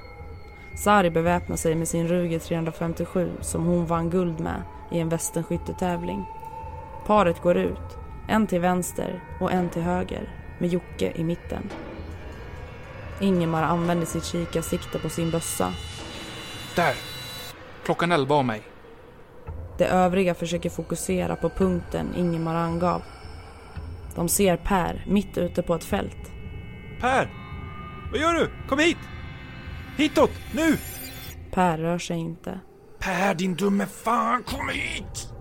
Sari 0.76 1.10
beväpnar 1.10 1.56
sig 1.56 1.76
med 1.76 1.88
sin 1.88 2.08
Ruger 2.08 2.40
357 2.40 3.32
som 3.42 3.66
hon 3.66 3.86
vann 3.86 4.10
guld 4.10 4.40
med 4.40 4.62
i 4.92 5.00
en 5.00 5.10
västernskyttetävling. 5.10 6.26
Paret 7.06 7.42
går 7.42 7.58
ut, 7.58 7.98
en 8.28 8.48
till 8.48 8.62
vänster 8.62 9.24
och 9.40 9.52
en 9.52 9.70
till 9.70 9.82
höger 9.82 10.47
med 10.58 10.70
Jocke 10.70 11.14
i 11.16 11.24
mitten. 11.24 11.70
Ingemar 13.20 13.64
använder 13.64 14.06
sitt 14.06 14.26
kikarsikte 14.26 15.00
på 15.00 15.10
sin 15.10 15.32
bössa. 15.32 15.74
Där! 16.76 16.96
Klockan 17.86 18.12
elva 18.12 18.36
av 18.36 18.46
mig. 18.46 18.62
De 19.78 19.86
övriga 19.86 20.34
försöker 20.34 20.70
fokusera 20.70 21.36
på 21.36 21.50
punkten 21.50 22.16
Ingemar 22.16 22.56
angav. 22.56 23.02
De 24.16 24.30
ser 24.30 24.58
Per 24.58 25.06
mitt 25.08 25.38
ute 25.38 25.62
på 25.62 25.76
ett 25.76 25.84
fält. 25.84 26.32
Per! 27.02 27.30
Vad 28.12 28.22
gör 28.22 28.34
du? 28.34 28.50
Kom 28.70 28.80
hit! 28.80 28.98
Hitåt! 29.98 30.32
Nu! 30.54 30.78
Per 31.52 31.78
rör 31.78 31.98
sig 31.98 32.18
inte. 32.18 32.60
Per 33.00 33.36
din 33.36 33.56
dumme 33.56 33.86
fan, 33.86 34.44
kom 34.44 34.70
hit! 34.70 35.34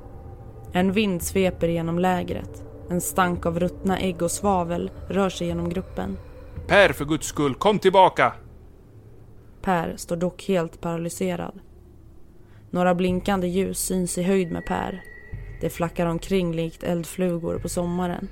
En 0.72 0.92
vind 0.92 1.22
sveper 1.22 1.68
genom 1.68 1.98
lägret. 1.98 2.65
En 2.90 3.00
stank 3.00 3.46
av 3.46 3.60
ruttna 3.60 3.98
ägg 3.98 4.22
och 4.22 4.30
svavel 4.30 4.90
rör 5.08 5.28
sig 5.28 5.46
genom 5.46 5.68
gruppen. 5.68 6.18
Per, 6.66 6.92
för 6.92 7.04
guds 7.04 7.26
skull, 7.26 7.54
kom 7.54 7.78
tillbaka! 7.78 8.32
Per 9.62 9.96
står 9.96 10.16
dock 10.16 10.44
helt 10.48 10.80
paralyserad. 10.80 11.60
Några 12.70 12.94
blinkande 12.94 13.46
ljus 13.46 13.78
syns 13.78 14.18
i 14.18 14.22
höjd 14.22 14.52
med 14.52 14.66
Per. 14.66 15.02
Det 15.60 15.70
flackar 15.70 16.06
omkring 16.06 16.52
likt 16.52 16.82
eldflugor 16.82 17.58
på 17.58 17.68
sommaren. 17.68 18.28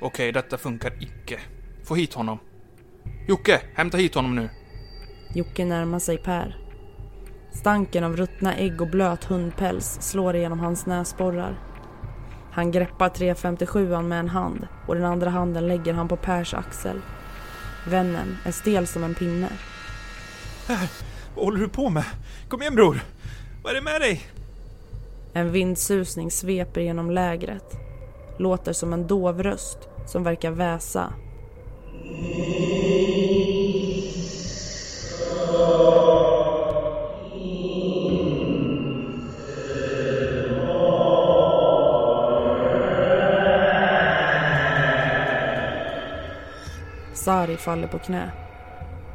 Okej, 0.00 0.32
detta 0.32 0.58
funkar 0.58 0.92
icke. 1.00 1.40
Få 1.84 1.94
hit 1.94 2.14
honom. 2.14 2.38
Jocke, 3.28 3.60
hämta 3.74 3.96
hit 3.96 4.14
honom 4.14 4.36
nu. 4.36 4.48
Jocke 5.34 5.64
närmar 5.64 5.98
sig 5.98 6.18
Per. 6.18 6.56
Stanken 7.52 8.04
av 8.04 8.16
ruttna 8.16 8.56
ägg 8.56 8.80
och 8.80 8.90
blöt 8.90 9.24
hundpäls 9.24 9.98
slår 10.00 10.36
igenom 10.36 10.60
hans 10.60 10.86
näsborrar. 10.86 11.58
Han 12.56 12.70
greppar 12.70 13.08
357 13.08 14.02
med 14.02 14.20
en 14.20 14.28
hand 14.28 14.68
och 14.86 14.94
den 14.94 15.04
andra 15.04 15.30
handen 15.30 15.68
lägger 15.68 15.94
han 15.94 16.08
på 16.08 16.16
Pers 16.16 16.54
axel. 16.54 17.00
Vännen 17.88 18.38
är 18.44 18.52
stel 18.52 18.86
som 18.86 19.04
en 19.04 19.14
pinne. 19.14 19.48
Vad 21.34 21.44
håller 21.44 21.60
du 21.60 21.68
på 21.68 21.90
med? 21.90 22.04
Kom 22.48 22.62
igen 22.62 22.74
bror! 22.74 23.00
Vad 23.62 23.70
är 23.70 23.74
det 23.74 23.82
med 23.82 24.00
dig? 24.00 24.26
En 25.32 25.52
vindsusning 25.52 26.30
sveper 26.30 26.80
genom 26.80 27.10
lägret. 27.10 27.74
Låter 28.38 28.72
som 28.72 28.92
en 28.92 29.06
dov 29.06 29.42
röst 29.42 29.78
som 30.06 30.22
verkar 30.22 30.50
väsa. 30.50 31.12
Sari 47.26 47.56
faller 47.56 47.88
på 47.88 47.98
knä. 47.98 48.30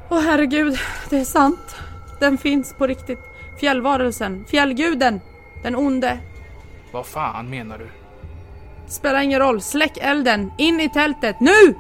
Åh 0.09 0.19
herregud, 0.19 0.77
det 1.09 1.19
är 1.19 1.23
sant. 1.23 1.75
Den 2.19 2.37
finns 2.37 2.73
på 2.73 2.87
riktigt. 2.87 3.19
Fjällvarelsen, 3.59 4.45
fjällguden, 4.45 5.19
den 5.63 5.75
onde. 5.75 6.19
Vad 6.93 7.05
fan 7.05 7.49
menar 7.49 7.77
du? 7.77 7.87
Spelar 8.87 9.21
ingen 9.21 9.39
roll, 9.39 9.61
släck 9.61 9.97
elden, 9.97 10.51
in 10.57 10.79
i 10.79 10.89
tältet, 10.89 11.39
nu! 11.39 11.75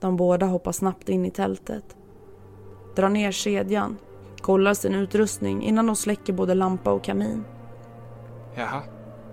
De 0.00 0.16
båda 0.16 0.46
hoppar 0.46 0.72
snabbt 0.72 1.08
in 1.08 1.24
i 1.24 1.30
tältet. 1.30 1.96
Drar 2.96 3.08
ner 3.08 3.32
kedjan, 3.32 3.96
kollar 4.40 4.74
sin 4.74 4.94
utrustning 4.94 5.62
innan 5.62 5.86
de 5.86 5.96
släcker 5.96 6.32
både 6.32 6.54
lampa 6.54 6.92
och 6.92 7.04
kamin. 7.04 7.44
Jaha. 8.54 8.82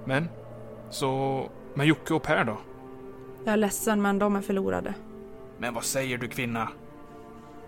Men? 0.05 0.29
Så... 0.89 1.43
Men 1.73 1.87
Jocke 1.87 2.13
och 2.13 2.23
Per 2.23 2.43
då? 2.43 2.57
Jag 3.45 3.53
är 3.53 3.57
ledsen 3.57 4.01
men 4.01 4.19
de 4.19 4.35
är 4.35 4.41
förlorade. 4.41 4.93
Men 5.61 5.73
vad 5.73 5.83
säger 5.83 6.17
du 6.17 6.27
kvinna? 6.27 6.69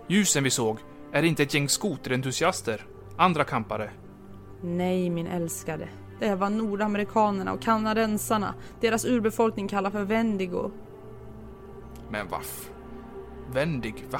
Ljusen 0.07 0.43
vi 0.43 0.49
såg, 0.49 0.77
är 1.11 1.23
inte 1.23 1.43
ett 1.43 1.53
gäng 1.53 1.69
skoterentusiaster? 1.69 2.85
Andra 3.17 3.43
kampare? 3.43 3.89
Nej 4.61 5.09
min 5.09 5.27
älskade. 5.27 5.87
Det 6.19 6.35
var 6.35 6.49
nordamerikanerna 6.49 7.53
och 7.53 7.61
kanadensarna. 7.61 8.53
Deras 8.81 9.05
urbefolkning 9.05 9.67
kallar 9.67 9.89
för 9.91 10.03
Wendigo. 10.03 10.71
Men 12.09 12.27
vaff. 12.27 12.69
Vändig, 13.51 14.05
va? 14.11 14.19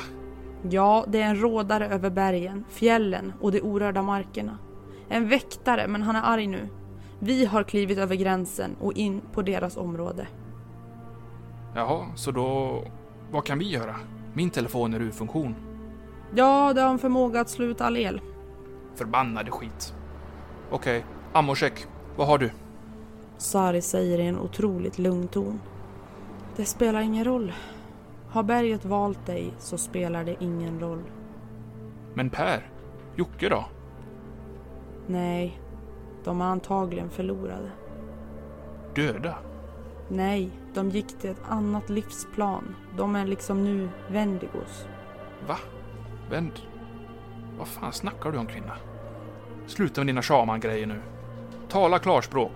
Ja, 0.70 1.06
det 1.08 1.22
är 1.22 1.30
en 1.30 1.42
rådare 1.42 1.88
över 1.88 2.10
bergen, 2.10 2.66
fjällen 2.70 3.34
och 3.42 3.52
de 3.52 3.62
orörda 3.62 4.02
markerna. 4.02 4.58
En 5.10 5.30
väktare, 5.30 5.88
men 5.88 6.02
han 6.02 6.16
är 6.16 6.22
arg 6.24 6.48
nu. 6.48 6.70
Vi 7.20 7.46
har 7.46 7.64
klivit 7.64 7.98
över 7.98 8.16
gränsen 8.16 8.76
och 8.80 8.94
in 8.94 9.22
på 9.32 9.42
deras 9.42 9.78
område. 9.78 10.28
Jaha, 11.76 12.06
så 12.16 12.32
då... 12.32 12.84
Vad 13.34 13.46
kan 13.46 13.60
vi 13.60 13.70
göra? 13.70 13.96
Min 14.34 14.50
telefon 14.50 14.94
är 14.94 15.00
ur 15.00 15.12
funktion. 15.12 15.56
Ja, 16.36 16.74
det 16.74 16.82
har 16.82 16.90
en 16.90 17.00
förmåga 17.00 17.42
att 17.42 17.50
slå 17.50 17.66
ut 17.66 17.82
all 17.82 17.98
el. 17.98 18.22
Förbannade 18.96 19.52
skit. 19.52 19.94
Okej, 20.72 21.06
ammocheck. 21.34 21.86
Vad 22.16 22.28
har 22.28 22.38
du? 22.38 22.52
Sari 23.38 23.82
säger 23.82 24.20
i 24.20 24.28
en 24.28 24.40
otroligt 24.40 25.00
lugn 25.00 25.28
ton. 25.28 25.60
Det 26.56 26.66
spelar 26.66 27.02
ingen 27.02 27.24
roll. 27.24 27.54
Har 28.30 28.44
berget 28.44 28.86
valt 28.86 29.26
dig 29.26 29.54
så 29.60 29.78
spelar 29.78 30.24
det 30.24 30.36
ingen 30.40 30.80
roll. 30.80 31.04
Men 32.14 32.30
Per? 32.30 32.70
Jocke 33.16 33.50
då? 33.50 33.66
Nej, 35.08 35.62
de 36.24 36.42
är 36.42 36.46
antagligen 36.46 37.10
förlorade. 37.10 37.72
Döda? 38.96 39.36
Nej, 40.10 40.50
de 40.74 40.90
gick 40.90 41.20
till 41.20 41.30
ett 41.30 41.44
annat 41.50 41.90
livsplan. 41.90 42.76
De 42.98 43.16
är 43.16 43.26
liksom 43.26 43.64
nu 43.64 43.90
Wendigos. 44.08 44.88
Va? 45.48 45.58
Vänd? 46.30 46.60
Vad 47.58 47.68
fan 47.68 47.94
snackar 47.94 48.32
du 48.32 48.38
om 48.38 48.48
kvinna? 48.48 48.74
Sluta 49.68 50.02
med 50.02 50.08
dina 50.08 50.22
shaman-grejer 50.22 50.88
nu. 50.88 51.02
Tala 51.70 52.00
klarspråk. 52.00 52.52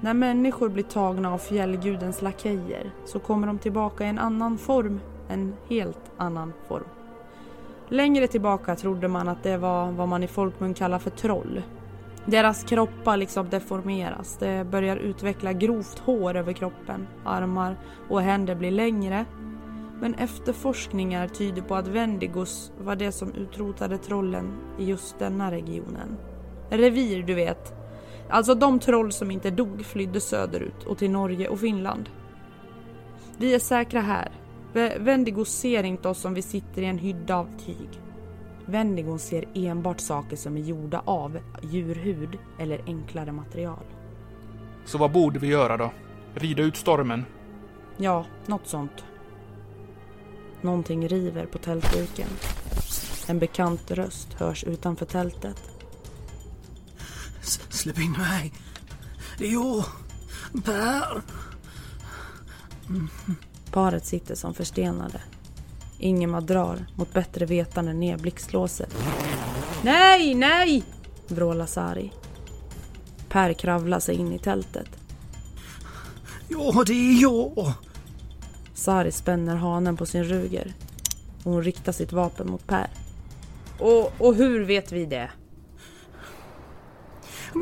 När 0.00 0.14
människor 0.14 0.68
blir 0.68 0.84
tagna 0.84 1.32
av 1.32 1.38
fjällgudens 1.38 2.22
lakejer 2.22 2.90
så 3.04 3.18
kommer 3.18 3.46
de 3.46 3.58
tillbaka 3.58 4.04
i 4.04 4.08
en 4.08 4.18
annan 4.18 4.58
form. 4.58 5.00
En 5.28 5.54
helt 5.68 6.10
annan 6.16 6.52
form. 6.68 6.84
Längre 7.88 8.26
tillbaka 8.26 8.76
trodde 8.76 9.08
man 9.08 9.28
att 9.28 9.42
det 9.42 9.56
var 9.56 9.92
vad 9.92 10.08
man 10.08 10.22
i 10.22 10.26
folkmun 10.26 10.74
kallar 10.74 10.98
för 10.98 11.10
troll. 11.10 11.62
Deras 12.26 12.64
kroppar 12.64 13.16
liksom 13.16 13.48
deformeras. 13.50 14.36
Det 14.40 14.66
börjar 14.70 14.96
utveckla 14.96 15.52
grovt 15.52 15.98
hår 15.98 16.36
över 16.36 16.52
kroppen. 16.52 17.06
Armar 17.24 17.76
och 18.08 18.22
händer 18.22 18.54
blir 18.54 18.70
längre. 18.70 19.24
Men 20.00 20.14
efterforskningar 20.14 21.28
tyder 21.28 21.62
på 21.62 21.74
att 21.74 21.88
Wendigos 21.88 22.72
var 22.78 22.96
det 22.96 23.12
som 23.12 23.34
utrotade 23.34 23.98
trollen 23.98 24.52
i 24.78 24.84
just 24.84 25.18
denna 25.18 25.50
regionen. 25.50 26.16
Revir, 26.70 27.22
du 27.22 27.34
vet. 27.34 27.74
Alltså 28.30 28.54
de 28.54 28.78
troll 28.78 29.12
som 29.12 29.30
inte 29.30 29.50
dog 29.50 29.84
flydde 29.84 30.20
söderut 30.20 30.84
och 30.86 30.98
till 30.98 31.10
Norge 31.10 31.48
och 31.48 31.60
Finland. 31.60 32.08
Vi 33.38 33.54
är 33.54 33.58
säkra 33.58 34.00
här. 34.00 34.30
V- 34.72 34.98
Wendigo 34.98 35.44
ser 35.44 35.82
inte 35.84 36.08
oss 36.08 36.24
om 36.24 36.34
vi 36.34 36.42
sitter 36.42 36.82
i 36.82 36.86
en 36.86 36.98
hydda 36.98 37.36
av 37.36 37.48
tyg. 37.66 38.01
Wendigon 38.66 39.18
ser 39.18 39.44
enbart 39.54 40.00
saker 40.00 40.36
som 40.36 40.56
är 40.56 40.60
gjorda 40.60 41.02
av 41.04 41.38
djurhud 41.62 42.38
eller 42.58 42.82
enklare 42.86 43.32
material. 43.32 43.82
Så 44.84 44.98
vad 44.98 45.12
borde 45.12 45.38
vi 45.38 45.46
göra 45.46 45.76
då? 45.76 45.92
Rida 46.34 46.62
ut 46.62 46.76
stormen? 46.76 47.24
Ja, 47.96 48.26
något 48.46 48.66
sånt. 48.68 49.04
Någonting 50.60 51.08
river 51.08 51.46
på 51.46 51.58
tältduken. 51.58 52.28
En 53.28 53.38
bekant 53.38 53.90
röst 53.90 54.32
hörs 54.32 54.64
utanför 54.64 55.06
tältet. 55.06 55.62
S- 57.40 57.60
Släpp 57.68 57.98
in 57.98 58.12
mig. 58.12 58.52
Det 59.38 59.46
är 59.46 59.52
jag. 59.52 59.84
Per. 60.64 61.22
Paret 63.72 64.06
sitter 64.06 64.34
som 64.34 64.54
förstenade. 64.54 65.20
Ingemar 66.02 66.40
drar 66.40 66.86
mot 66.96 67.12
bättre 67.12 67.46
vetande 67.46 67.92
ner 67.92 68.16
blixtlåset. 68.16 68.94
Nej, 69.82 70.34
nej! 70.34 70.84
vrålar 71.28 71.66
Sari. 71.66 72.12
Per 73.28 73.52
kravlar 73.52 74.00
sig 74.00 74.14
in 74.14 74.32
i 74.32 74.38
tältet. 74.38 74.88
Ja, 76.48 76.84
det 76.86 76.92
är 76.92 77.22
jag. 77.22 77.72
Sari 78.74 79.12
spänner 79.12 79.56
hanen 79.56 79.96
på 79.96 80.06
sin 80.06 80.24
ruger. 80.24 80.74
Och 81.44 81.52
hon 81.52 81.62
riktar 81.62 81.92
sitt 81.92 82.12
vapen 82.12 82.50
mot 82.50 82.66
Per. 82.66 82.90
Och, 83.78 84.12
och 84.18 84.34
hur 84.34 84.64
vet 84.64 84.92
vi 84.92 85.06
det? 85.06 85.30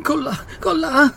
Kolla, 0.04 0.38
kolla. 0.60 1.10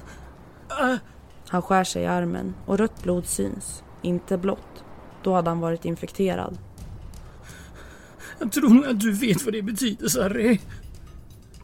Han 1.47 1.61
skär 1.61 1.83
sig 1.83 2.03
i 2.03 2.05
armen 2.05 2.55
och 2.65 2.77
rött 2.77 3.03
blod 3.03 3.25
syns. 3.25 3.83
Inte 4.01 4.37
blått. 4.37 4.83
Då 5.23 5.33
hade 5.33 5.49
han 5.49 5.59
varit 5.59 5.85
infekterad. 5.85 6.57
Jag 8.39 8.51
tror 8.51 8.87
att 8.87 8.99
du 8.99 9.11
vet 9.11 9.45
vad 9.45 9.53
det 9.53 9.61
betyder, 9.61 10.07
Sarri. 10.07 10.61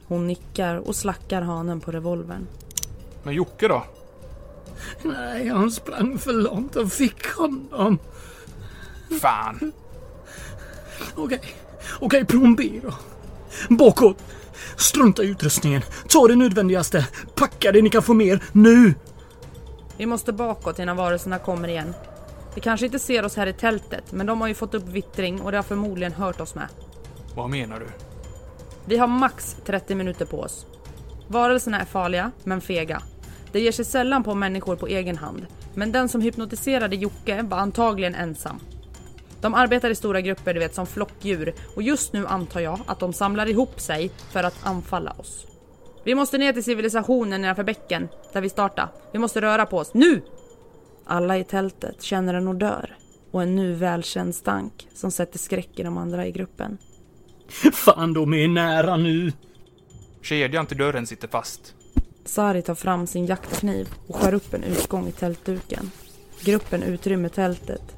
Hon 0.08 0.28
nickar 0.28 0.76
och 0.76 0.96
slackar 0.96 1.42
hanen 1.42 1.82
på 1.82 1.92
revolvern. 1.92 2.48
Men 3.24 3.34
Jocke 3.34 3.68
då? 3.68 3.84
Nej, 5.04 5.48
han 5.48 5.72
sprang 5.72 6.18
för 6.18 6.34
långt 6.34 6.76
och 6.76 6.92
fick 6.92 7.28
honom. 7.28 8.00
Fan. 9.22 9.72
Okej, 11.16 11.42
okej, 12.00 12.26
plan 12.26 12.56
B 12.56 12.82
då. 12.84 12.94
Bakåt. 13.76 14.18
Strunta 14.78 15.24
i 15.24 15.28
utrustningen. 15.28 15.82
Ta 16.08 16.28
det 16.28 16.36
nödvändigaste. 16.36 17.08
Packa 17.36 17.72
det 17.72 17.82
ni 17.82 17.90
kan 17.90 18.04
få 18.04 18.14
mer, 18.14 18.44
nu. 18.52 18.94
Vi 19.98 20.06
måste 20.06 20.34
bakåt 20.34 20.80
innan 20.80 20.98
varelserna 20.98 21.40
kommer 21.40 21.68
igen. 21.68 21.94
De 22.56 22.62
kanske 22.62 22.86
inte 22.86 23.00
ser 23.00 23.26
oss 23.26 23.36
här 23.36 23.48
i 23.48 23.54
tältet, 23.54 24.12
men 24.12 24.26
de 24.26 24.42
har 24.42 24.48
ju 24.48 24.54
fått 24.54 24.74
upp 24.74 24.88
vittring 24.88 25.42
och 25.42 25.52
de 25.52 25.58
har 25.58 25.64
förmodligen 25.64 26.14
hört 26.14 26.42
oss 26.42 26.56
med. 26.56 26.68
Vad 27.36 27.50
menar 27.50 27.80
du? 27.80 27.86
Vi 28.86 28.98
har 28.98 29.08
max 29.08 29.58
30 29.66 29.96
minuter 29.96 30.26
på 30.26 30.40
oss. 30.40 30.66
Varelserna 31.28 31.80
är 31.82 31.86
farliga, 31.86 32.32
men 32.44 32.62
fega. 32.62 33.02
Det 33.52 33.60
ger 33.60 33.72
sig 33.72 33.86
sällan 33.86 34.24
på 34.24 34.36
människor 34.36 34.76
på 34.76 34.88
egen 34.88 35.18
hand, 35.18 35.46
men 35.74 35.92
den 35.92 36.10
som 36.10 36.22
hypnotiserade 36.22 36.96
Jocke 36.96 37.42
var 37.42 37.58
antagligen 37.58 38.16
ensam. 38.16 38.60
De 39.42 39.54
arbetar 39.54 39.90
i 39.90 39.96
stora 39.96 40.22
grupper, 40.22 40.54
du 40.54 40.60
vet, 40.60 40.76
som 40.76 40.86
flockdjur 40.86 41.54
och 41.76 41.84
just 41.84 42.14
nu 42.14 42.28
antar 42.28 42.60
jag 42.60 42.80
att 42.86 43.00
de 43.00 43.14
samlar 43.14 43.50
ihop 43.50 43.80
sig 43.80 44.12
för 44.32 44.44
att 44.44 44.66
anfalla 44.66 45.12
oss. 45.18 45.46
Vi 46.04 46.16
måste 46.16 46.38
ner 46.38 46.54
till 46.54 46.64
civilisationen 46.64 47.42
nedanför 47.42 47.64
bäcken, 47.64 48.08
där 48.34 48.42
vi 48.42 48.50
startade. 48.50 48.88
Vi 49.12 49.20
måste 49.20 49.42
röra 49.42 49.66
på 49.66 49.78
oss, 49.78 49.94
nu! 49.94 50.22
Alla 51.12 51.38
i 51.38 51.44
tältet 51.44 52.02
känner 52.02 52.34
en 52.34 52.48
odör 52.48 52.98
och 53.32 53.44
en 53.44 53.56
nu 53.56 53.74
välkänd 53.74 54.36
stank 54.36 54.88
som 54.94 55.12
sätter 55.12 55.40
skräck 55.40 55.80
i 55.80 55.84
de 55.84 55.98
andra 55.98 56.28
i 56.28 56.32
gruppen. 56.32 56.78
Fan, 57.74 58.14
de 58.14 58.34
är 58.34 58.48
nära 58.48 58.98
nu. 58.98 59.32
Kedjan 60.22 60.66
till 60.66 60.78
dörren 60.78 61.08
sitter 61.08 61.28
fast. 61.28 61.76
Sari 62.26 62.62
tar 62.62 62.76
fram 62.76 63.08
sin 63.08 63.26
jaktkniv 63.26 63.90
och 64.08 64.16
skär 64.16 64.34
upp 64.34 64.54
en 64.54 64.64
utgång 64.64 65.08
i 65.08 65.12
tältduken. 65.12 65.92
Gruppen 66.42 66.84
utrymmer 66.84 67.30
tältet. 67.30 67.96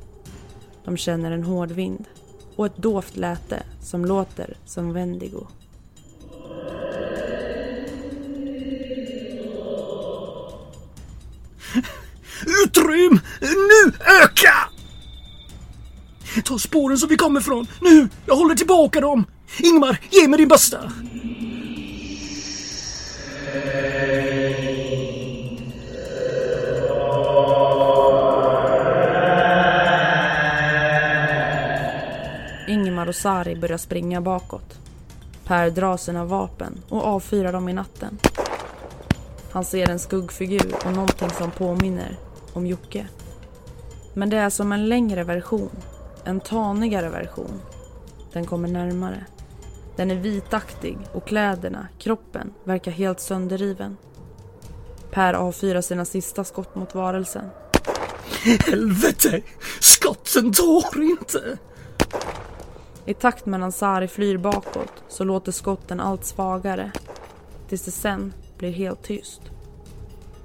De 0.85 0.97
känner 0.97 1.31
en 1.31 1.43
hård 1.43 1.71
vind 1.71 2.05
och 2.55 2.65
ett 2.65 2.77
dovt 2.77 3.17
läte 3.17 3.63
som 3.81 4.05
låter 4.05 4.57
som 4.65 4.93
Wendigo. 4.93 5.47
Utrym! 12.65 13.19
Nu! 13.41 13.93
Öka! 14.23 14.53
Ta 16.43 16.57
spåren 16.59 16.97
som 16.97 17.09
vi 17.09 17.17
kommer 17.17 17.39
ifrån. 17.39 17.67
Nu! 17.81 18.09
Jag 18.25 18.35
håller 18.35 18.55
tillbaka 18.55 19.01
dem. 19.01 19.25
Ingmar, 19.59 19.99
ge 20.09 20.27
mig 20.27 20.37
din 20.37 20.47
bössa. 20.47 20.91
Ingemar 32.67 33.07
och 33.07 33.15
Sari 33.15 33.55
börjar 33.55 33.77
springa 33.77 34.21
bakåt. 34.21 34.79
Per 35.45 35.69
drar 35.69 35.97
sina 35.97 36.25
vapen 36.25 36.81
och 36.89 37.03
avfyrar 37.03 37.53
dem 37.53 37.69
i 37.69 37.73
natten. 37.73 38.19
Han 39.51 39.65
ser 39.65 39.89
en 39.89 39.99
skuggfigur 39.99 40.75
och 40.85 40.93
någonting 40.93 41.29
som 41.29 41.51
påminner 41.51 42.17
om 42.53 42.67
Jocke. 42.67 43.07
Men 44.13 44.29
det 44.29 44.37
är 44.37 44.49
som 44.49 44.71
en 44.71 44.89
längre 44.89 45.23
version, 45.23 45.71
en 46.23 46.39
tanigare 46.39 47.09
version. 47.09 47.61
Den 48.33 48.45
kommer 48.45 48.67
närmare. 48.67 49.25
Den 49.95 50.11
är 50.11 50.15
vitaktig 50.15 50.97
och 51.13 51.27
kläderna, 51.27 51.87
kroppen, 51.99 52.53
verkar 52.63 52.91
helt 52.91 53.19
sönderriven. 53.19 53.97
Per 55.11 55.33
avfyrar 55.33 55.81
sina 55.81 56.05
sista 56.05 56.43
skott 56.43 56.75
mot 56.75 56.95
varelsen. 56.95 57.45
Helvete! 58.43 59.41
Skotten 59.79 60.53
tar 60.53 61.01
inte! 61.01 61.57
I 63.05 63.13
takt 63.13 63.45
med 63.45 63.73
Sari 63.73 64.07
flyr 64.07 64.37
bakåt 64.37 65.03
så 65.07 65.23
låter 65.23 65.51
skotten 65.51 65.99
allt 65.99 66.25
svagare. 66.25 66.91
Tills 67.69 67.85
det 67.85 67.91
sen 67.91 68.33
blir 68.57 68.71
helt 68.71 69.03
tyst. 69.03 69.50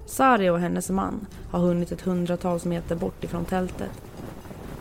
Sari 0.07 0.51
och 0.51 0.61
hennes 0.61 0.91
man 0.91 1.27
har 1.51 1.59
hunnit 1.59 1.93
ett 1.93 2.01
hundratals 2.01 2.65
meter 2.65 2.97
bort 2.97 3.25
ifrån 3.25 3.45
tältet. 3.45 3.91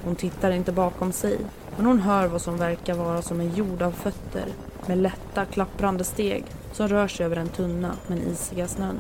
Hon 0.04 0.16
tittar 0.16 0.52
inte 0.52 0.72
bakom 0.72 1.12
sig, 1.12 1.38
men 1.78 1.86
hon 1.86 2.00
hör 2.00 2.28
vad 2.28 2.42
som 2.42 2.58
verkar 2.58 2.94
vara 2.94 3.22
som 3.22 3.40
en 3.40 3.54
jord 3.56 3.82
av 3.82 3.92
fötter 3.92 4.46
med 4.88 4.98
lätta 4.98 5.46
klapprande 5.46 6.04
steg 6.04 6.46
som 6.74 6.88
rör 6.88 7.08
sig 7.08 7.26
över 7.26 7.36
den 7.36 7.48
tunna 7.48 7.96
men 8.08 8.22
isiga 8.22 8.68
snön. 8.68 8.98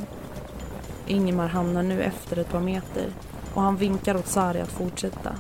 Ingemar 1.07 1.47
hamnar 1.47 1.83
nu 1.83 2.01
efter 2.01 2.37
ett 2.37 2.51
par 2.51 2.59
meter 2.59 3.05
och 3.53 3.61
han 3.61 3.77
vinkar 3.77 4.15
åt 4.15 4.27
Sari 4.27 4.61
att 4.61 4.71
fortsätta. 4.71 5.35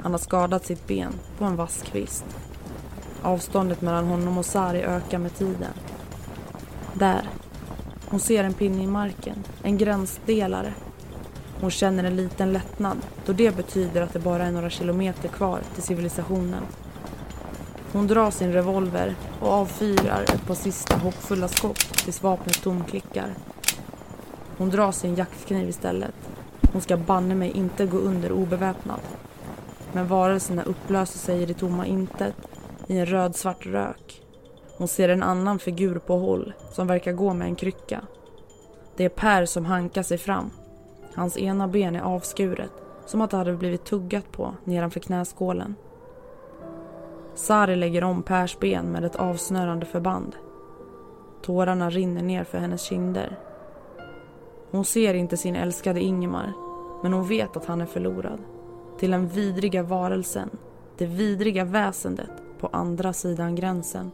Han 0.00 0.12
har 0.12 0.18
skadat 0.18 0.66
sitt 0.66 0.86
ben 0.86 1.12
på 1.38 1.44
en 1.44 1.56
vass 1.56 1.82
kvist. 1.82 2.24
Avståndet 3.22 3.80
mellan 3.80 4.06
honom 4.06 4.38
och 4.38 4.46
Sari 4.46 4.82
ökar 4.82 5.18
med 5.18 5.34
tiden. 5.34 5.72
Där. 6.94 7.39
Hon 8.10 8.20
ser 8.20 8.44
en 8.44 8.54
pinne 8.54 8.82
i 8.82 8.86
marken, 8.86 9.44
en 9.62 9.78
gränsdelare. 9.78 10.74
Hon 11.60 11.70
känner 11.70 12.04
en 12.04 12.16
liten 12.16 12.52
lättnad 12.52 12.96
då 13.26 13.32
det 13.32 13.56
betyder 13.56 14.02
att 14.02 14.12
det 14.12 14.18
bara 14.18 14.44
är 14.44 14.50
några 14.50 14.70
kilometer 14.70 15.28
kvar 15.28 15.60
till 15.74 15.82
civilisationen. 15.82 16.62
Hon 17.92 18.06
drar 18.06 18.30
sin 18.30 18.52
revolver 18.52 19.14
och 19.40 19.48
avfyrar 19.48 20.22
ett 20.22 20.46
par 20.46 20.54
sista 20.54 20.96
hoppfulla 20.96 21.48
skott 21.48 22.04
tills 22.04 22.22
vapnet 22.22 22.62
tomklickar. 22.62 23.34
Hon 24.58 24.70
drar 24.70 24.92
sin 24.92 25.14
jaktkniv 25.14 25.68
istället. 25.68 26.14
Hon 26.72 26.82
ska 26.82 26.96
banne 26.96 27.34
mig 27.34 27.50
inte 27.50 27.86
gå 27.86 27.98
under 27.98 28.32
obeväpnad. 28.32 29.00
Men 29.92 30.08
varelserna 30.08 30.62
upplöser 30.62 31.18
sig 31.18 31.42
i 31.42 31.46
det 31.46 31.54
tomma 31.54 31.86
intet 31.86 32.34
i 32.86 32.98
en 32.98 33.06
röd-svart 33.06 33.66
rök. 33.66 34.19
Hon 34.80 34.88
ser 34.88 35.08
en 35.08 35.22
annan 35.22 35.58
figur 35.58 35.98
på 35.98 36.16
håll 36.16 36.52
som 36.72 36.86
verkar 36.86 37.12
gå 37.12 37.34
med 37.34 37.46
en 37.46 37.54
krycka. 37.54 38.00
Det 38.96 39.04
är 39.04 39.08
Per 39.08 39.44
som 39.44 39.64
hankar 39.64 40.02
sig 40.02 40.18
fram. 40.18 40.50
Hans 41.14 41.38
ena 41.38 41.68
ben 41.68 41.96
är 41.96 42.00
avskuret, 42.00 42.70
som 43.06 43.20
att 43.20 43.30
det 43.30 43.36
hade 43.36 43.56
blivit 43.56 43.84
tuggat 43.84 44.32
på 44.32 44.54
nedanför 44.64 45.00
knäskålen. 45.00 45.74
Sari 47.34 47.76
lägger 47.76 48.04
om 48.04 48.22
Pers 48.22 48.58
ben 48.58 48.92
med 48.92 49.04
ett 49.04 49.16
avsnörande 49.16 49.86
förband. 49.86 50.36
Tårarna 51.42 51.90
rinner 51.90 52.22
ner 52.22 52.44
för 52.44 52.58
hennes 52.58 52.82
kinder. 52.82 53.38
Hon 54.70 54.84
ser 54.84 55.14
inte 55.14 55.36
sin 55.36 55.56
älskade 55.56 56.00
Ingemar, 56.00 56.52
men 57.02 57.12
hon 57.12 57.28
vet 57.28 57.56
att 57.56 57.66
han 57.66 57.80
är 57.80 57.86
förlorad. 57.86 58.40
Till 58.98 59.10
den 59.10 59.28
vidriga 59.28 59.82
varelsen, 59.82 60.50
det 60.98 61.06
vidriga 61.06 61.64
väsendet 61.64 62.32
på 62.60 62.66
andra 62.66 63.12
sidan 63.12 63.54
gränsen. 63.54 64.10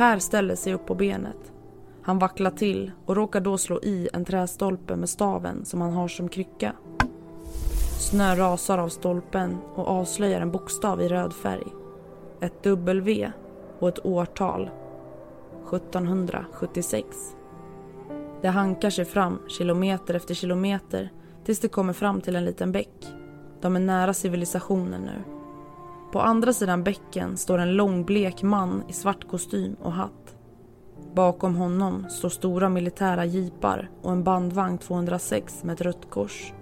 Per 0.00 0.18
ställer 0.18 0.54
sig 0.54 0.74
upp 0.74 0.86
på 0.86 0.94
benet. 0.94 1.52
Han 2.02 2.18
vacklar 2.18 2.50
till 2.50 2.92
och 3.06 3.16
råkar 3.16 3.40
då 3.40 3.58
slå 3.58 3.80
i 3.82 4.08
en 4.12 4.24
trästolpe 4.24 4.96
med 4.96 5.08
staven 5.08 5.64
som 5.64 5.80
han 5.80 5.92
har 5.92 6.08
som 6.08 6.28
krycka. 6.28 6.72
Snö 7.98 8.36
rasar 8.36 8.78
av 8.78 8.88
stolpen 8.88 9.56
och 9.74 9.88
avslöjar 9.88 10.40
en 10.40 10.50
bokstav 10.50 11.02
i 11.02 11.08
röd 11.08 11.32
färg. 11.32 11.66
Ett 12.40 12.62
W 12.62 13.32
och 13.78 13.88
ett 13.88 14.06
årtal. 14.06 14.70
1776. 15.72 17.06
Det 18.42 18.48
hankar 18.48 18.90
sig 18.90 19.04
fram 19.04 19.38
kilometer 19.48 20.14
efter 20.14 20.34
kilometer 20.34 21.10
tills 21.44 21.60
det 21.60 21.68
kommer 21.68 21.92
fram 21.92 22.20
till 22.20 22.36
en 22.36 22.44
liten 22.44 22.72
bäck. 22.72 23.12
De 23.60 23.76
är 23.76 23.80
nära 23.80 24.14
civilisationen 24.14 25.00
nu. 25.00 25.39
På 26.12 26.20
andra 26.20 26.52
sidan 26.52 26.84
bäcken 26.84 27.36
står 27.36 27.58
en 27.58 27.72
lång 27.72 28.04
blek 28.04 28.42
man 28.42 28.82
i 28.88 28.92
svart 28.92 29.28
kostym 29.28 29.74
och 29.82 29.92
hatt. 29.92 30.36
Bakom 31.14 31.56
honom 31.56 32.06
står 32.10 32.28
stora 32.28 32.68
militära 32.68 33.24
jeepar 33.24 33.90
och 34.02 34.12
en 34.12 34.24
bandvagn 34.24 34.78
206 34.78 35.64
med 35.64 35.72
ett 35.74 35.80
rött 35.80 36.10
kors. 36.10 36.52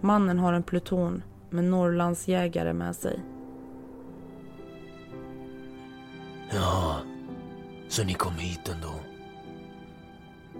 Mannen 0.00 0.38
har 0.38 0.52
en 0.52 0.62
pluton 0.62 1.22
med 1.50 1.64
Norrlandsjägare 1.64 2.72
med 2.72 2.96
sig. 2.96 3.20
Ja, 6.54 6.96
så 7.88 8.04
ni 8.04 8.14
kom 8.14 8.34
hit 8.34 8.68
ändå. 8.74 8.94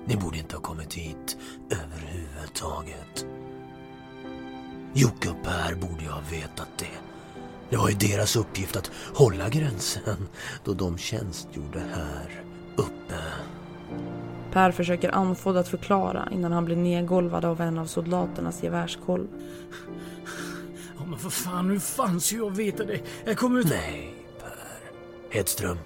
Ni 0.05 0.17
borde 0.17 0.39
inte 0.39 0.57
ha 0.57 0.63
kommit 0.63 0.95
hit 0.95 1.37
överhuvudtaget. 1.71 3.27
Jocke 4.93 5.31
och 5.31 5.43
Per 5.43 5.75
borde 5.75 6.05
ju 6.05 6.11
ha 6.11 6.21
vetat 6.31 6.79
det. 6.79 7.16
Det 7.71 7.77
var 7.77 7.89
ju 7.89 7.95
deras 7.95 8.37
uppgift 8.37 8.77
att 8.77 8.91
hålla 9.15 9.49
gränsen 9.49 10.29
då 10.65 10.75
de 10.75 10.99
tjänstgjorde 10.99 11.83
här 11.95 12.43
uppe. 12.77 13.15
Per 14.53 14.71
försöker 14.71 15.11
andfådd 15.11 15.57
att 15.57 15.69
förklara 15.69 16.29
innan 16.33 16.53
han 16.53 16.65
blir 16.65 16.77
nedgolvad 16.77 17.45
av 17.45 17.61
en 17.61 17.79
av 17.79 17.87
soldaternas 17.87 18.63
gevärskolv. 18.63 19.27
Ja, 20.99 21.05
men 21.07 21.19
för 21.19 21.31
fan, 21.31 21.71
hur 21.71 21.79
fan 21.79 22.21
ska 22.21 22.37
jag 22.37 22.57
veta 22.57 22.85
det? 22.85 23.01
Jag 23.25 23.39
kommer 23.39 23.61
ut... 23.61 23.69
Nej, 23.69 24.15
Per. 24.41 25.37
Hedström. 25.39 25.79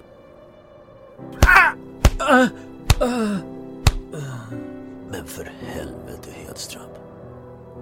Men 5.11 5.25
för 5.25 5.51
helvete, 5.61 6.29
Hedström. 6.47 6.89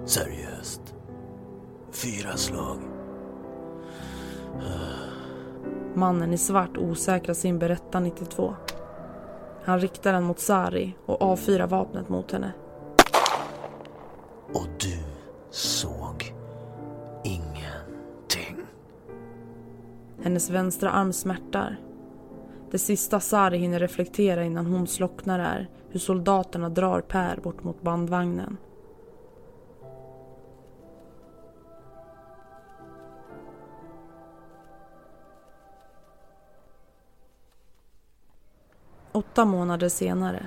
Seriöst. 0.06 0.80
Fyra 1.92 2.36
slag. 2.36 2.78
Mannen 5.94 6.32
i 6.32 6.38
svart 6.38 6.76
osäkrar 6.76 7.34
sin 7.34 7.58
Beretta 7.58 8.00
92. 8.00 8.54
Han 9.64 9.80
riktar 9.80 10.12
den 10.12 10.24
mot 10.24 10.38
Sari 10.38 10.96
och 11.06 11.22
avfyrar 11.22 11.66
vapnet 11.66 12.08
mot 12.08 12.32
henne. 12.32 12.52
Och 14.52 14.66
du 14.78 14.98
såg 15.50 16.34
ingenting. 17.24 18.66
Hennes 20.22 20.50
vänstra 20.50 20.90
arm 20.90 21.12
smärtar. 21.12 21.80
Det 22.70 22.78
sista 22.78 23.20
Sari 23.20 23.58
hinner 23.58 23.78
reflektera 23.78 24.44
innan 24.44 24.66
hon 24.66 24.86
slocknar 24.86 25.38
är 25.38 25.68
hur 25.88 26.00
soldaterna 26.00 26.68
drar 26.68 27.00
Per 27.00 27.40
bort 27.42 27.64
mot 27.64 27.82
bandvagnen. 27.82 28.56
Åtta 39.20 39.44
månader 39.44 39.88
senare. 39.88 40.46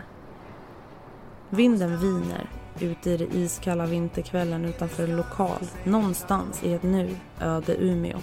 Vinden 1.49 1.97
viner 1.97 2.49
ute 2.79 3.11
i 3.11 3.17
den 3.17 3.31
iskalla 3.31 3.85
vinterkvällen 3.85 4.65
utanför 4.65 5.03
en 5.03 5.15
lokal 5.15 5.67
någonstans 5.83 6.63
i 6.63 6.73
ett 6.73 6.83
nu 6.83 7.15
öde 7.41 7.75
Umeå. 7.75 8.17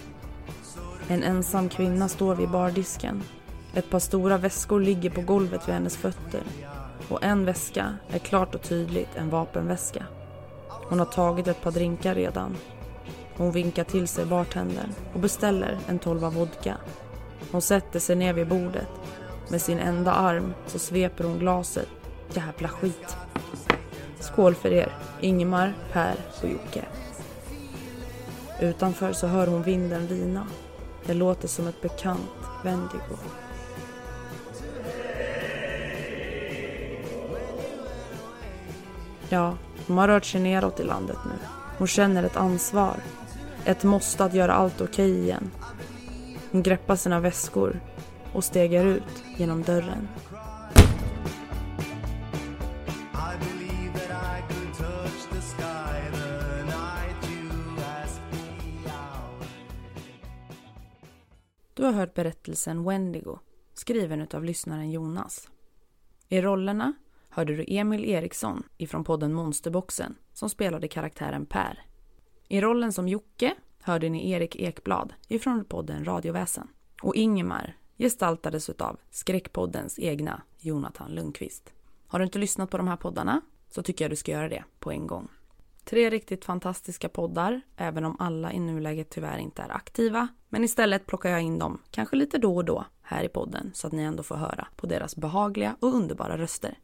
En 1.09 1.23
ensam 1.23 1.69
kvinna 1.69 2.09
står 2.09 2.35
vid 2.35 2.51
bardisken. 2.51 3.23
Ett 3.75 3.91
par 3.91 3.99
stora 3.99 4.39
väskor 4.39 4.81
ligger 4.81 5.11
på 5.11 5.21
golvet 5.21 5.69
vid 5.69 5.75
hennes 5.75 5.97
fötter. 5.97 6.43
Och 7.09 7.25
en 7.25 7.45
väska 7.45 7.95
är 8.09 8.19
klart 8.19 8.55
och 8.55 8.63
tydligt 8.63 9.17
en 9.17 9.31
vapenväska. 9.31 10.05
Hon 10.89 10.99
har 10.99 11.07
tagit 11.07 11.49
ett 11.49 11.63
par 11.63 11.73
drinkar 11.73 12.15
redan. 12.15 12.57
Hon 13.37 13.53
vinkar 13.53 13.85
till 13.85 14.09
sig 14.09 14.27
bartendern 14.27 14.95
och 15.15 15.21
beställer 15.21 15.79
en 15.89 15.99
tolva 15.99 16.31
vodka. 16.31 16.77
Hon 17.53 17.63
sätter 17.63 18.01
sig 18.01 18.17
ner 18.17 18.33
vid 18.33 18.49
bordet. 18.49 18.89
Med 19.51 19.63
sin 19.63 19.79
enda 19.79 20.13
arm 20.13 20.55
så 20.67 20.79
sveper 20.79 21.25
hon 21.25 21.39
glaset. 21.39 21.89
Jävla 22.35 22.69
skit. 22.69 23.17
Skål 24.21 24.55
för 24.55 24.73
er, 24.73 24.97
Ingemar, 25.21 25.75
Per 25.93 26.15
och 26.43 26.49
Jocke. 26.49 26.85
Utanför 28.61 29.13
så 29.13 29.27
hör 29.27 29.47
hon 29.47 29.63
vinden 29.63 30.07
vina. 30.07 30.47
Det 31.07 31.15
låter 31.15 31.49
som 31.49 31.67
ett 31.67 31.83
bekant 31.83 32.31
Wendigo. 32.65 33.17
Ja, 39.29 39.57
de 39.87 39.99
har 39.99 40.09
rört 40.09 40.25
sig 40.25 40.41
neråt 40.41 40.81
i 40.81 40.85
landet 40.85 41.19
nu. 41.25 41.47
Hon 41.79 41.89
känner 41.89 42.23
ett 42.23 42.37
ansvar. 42.37 42.97
Ett 43.65 43.83
måste 43.83 44.25
att 44.25 44.35
göra 44.35 44.53
allt 44.53 44.81
okej 44.81 45.19
igen. 45.19 45.51
Hon 46.53 46.63
greppar 46.63 46.97
sina 46.97 47.21
väskor 47.21 47.81
och 48.33 48.45
stegar 48.45 48.85
ut 48.85 49.25
genom 49.37 49.63
dörren. 49.63 50.09
Du 61.75 61.85
har 61.85 61.93
hört 61.93 62.15
berättelsen 62.15 62.85
Wendigo, 62.85 63.39
skriven 63.75 64.27
av 64.35 64.45
lyssnaren 64.45 64.91
Jonas. 64.91 65.49
I 66.29 66.41
rollerna 66.41 66.93
hörde 67.29 67.57
du 67.57 67.65
Emil 67.69 68.05
Eriksson 68.05 68.63
ifrån 68.77 69.05
podden 69.05 69.33
Monsterboxen 69.33 70.17
som 70.33 70.49
spelade 70.51 70.89
karaktären 70.89 71.47
Per. 71.47 71.85
I 72.49 72.61
rollen 72.61 72.93
som 72.93 73.09
Jocke 73.09 73.55
hörde 73.81 74.09
ni 74.09 74.31
Erik 74.31 74.57
Ekblad 74.57 75.15
ifrån 75.29 75.65
podden 75.65 76.05
Radioväsen. 76.05 76.69
Och 77.03 77.15
Ingemar 77.15 77.77
gestaltades 78.01 78.69
av 78.69 79.01
Skräckpoddens 79.11 79.99
egna 79.99 80.43
Jonathan 80.59 81.15
Lundqvist. 81.15 81.73
Har 82.07 82.19
du 82.19 82.25
inte 82.25 82.39
lyssnat 82.39 82.71
på 82.71 82.77
de 82.77 82.89
här 82.89 82.97
poddarna 82.97 83.41
så 83.71 83.83
tycker 83.83 84.05
jag 84.05 84.13
du 84.13 84.17
ska 84.17 84.33
göra 84.33 84.49
det 84.49 84.65
på 84.79 84.91
en 84.91 85.07
gång. 85.07 85.29
Tre 85.85 86.11
riktigt 86.11 86.45
fantastiska 86.45 87.09
poddar, 87.09 87.61
även 87.77 88.05
om 88.05 88.17
alla 88.19 88.53
i 88.53 88.61
nuläget 88.61 89.11
tyvärr 89.11 89.39
inte 89.39 89.63
är 89.63 89.77
aktiva. 89.77 90.29
Men 90.49 90.65
istället 90.65 91.07
plockar 91.07 91.31
jag 91.31 91.43
in 91.43 91.59
dem, 91.59 91.83
kanske 91.91 92.17
lite 92.17 92.39
då 92.39 92.57
och 92.57 92.65
då, 92.65 92.85
här 93.03 93.25
i 93.25 93.29
podden 93.29 93.71
så 93.75 93.87
att 93.87 93.93
ni 93.93 94.03
ändå 94.03 94.23
får 94.23 94.37
höra 94.37 94.69
på 94.77 94.87
deras 94.87 95.17
behagliga 95.17 95.77
och 95.81 95.95
underbara 95.95 96.39
röster. 96.39 96.79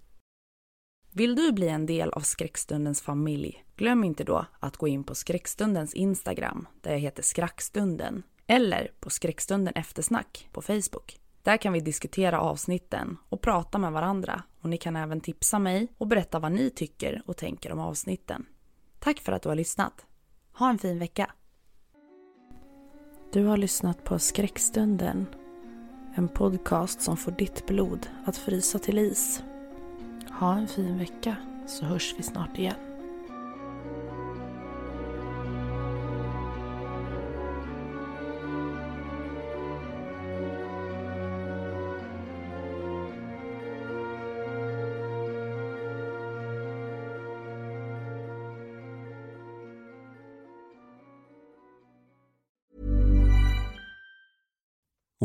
Vill 1.13 1.35
du 1.35 1.53
bli 1.53 1.69
en 1.69 1.87
del 1.87 2.11
av 2.11 2.21
Skräckstundens 2.21 3.03
familj? 3.03 3.65
Glöm 3.77 4.05
inte 4.05 4.25
då 4.25 4.47
att 4.61 4.77
gå 4.77 4.89
in 4.89 5.05
på 5.05 5.15
Skräckstundens 5.15 5.95
Instagram, 5.95 6.69
där 6.81 6.93
jag 6.93 6.99
heter 6.99 7.23
Skrackstunden, 7.23 8.23
eller 8.47 8.91
på 9.01 9.11
Skräckstunden 9.11 9.75
Eftersnack 9.77 10.49
på 10.53 10.63
Facebook. 10.63 11.21
Där 11.43 11.57
kan 11.57 11.73
vi 11.73 11.81
diskutera 11.81 12.41
avsnitten 12.41 13.17
och 13.29 13.41
prata 13.41 13.79
med 13.79 13.93
varandra 13.93 14.43
och 14.61 14.69
ni 14.69 14.79
kan 14.79 14.97
även 14.97 15.21
tipsa 15.21 15.59
mig 15.59 15.89
och 15.99 16.07
berätta 16.07 16.39
vad 16.39 16.53
ni 16.53 16.71
tycker 16.71 17.23
och 17.27 17.37
tänker 17.37 17.73
om 17.73 17.79
avsnitten. 17.79 18.47
Tack 18.99 19.21
för 19.21 19.33
att 19.33 19.43
du 19.43 19.49
har 19.49 19.57
lyssnat. 19.57 20.07
Ha 20.53 20.71
en 20.71 20.79
fin 20.79 20.99
vecka. 20.99 21.31
Du 23.33 23.45
har 23.45 23.57
lyssnat 23.57 24.05
på 24.05 24.19
Skräckstunden. 24.19 25.27
En 26.15 26.29
podcast 26.29 27.01
som 27.01 27.17
får 27.17 27.33
ditt 27.33 27.67
blod 27.67 28.07
att 28.25 28.37
frysa 28.37 28.79
till 28.79 28.99
is. 28.99 29.43
Ha 30.41 30.55
en 30.55 30.69
fin 30.69 30.99
vecka 30.99 31.37
så 31.67 31.85
hörs 31.85 32.15
vi 32.19 32.23
snart 32.23 32.59
igen. 32.59 32.96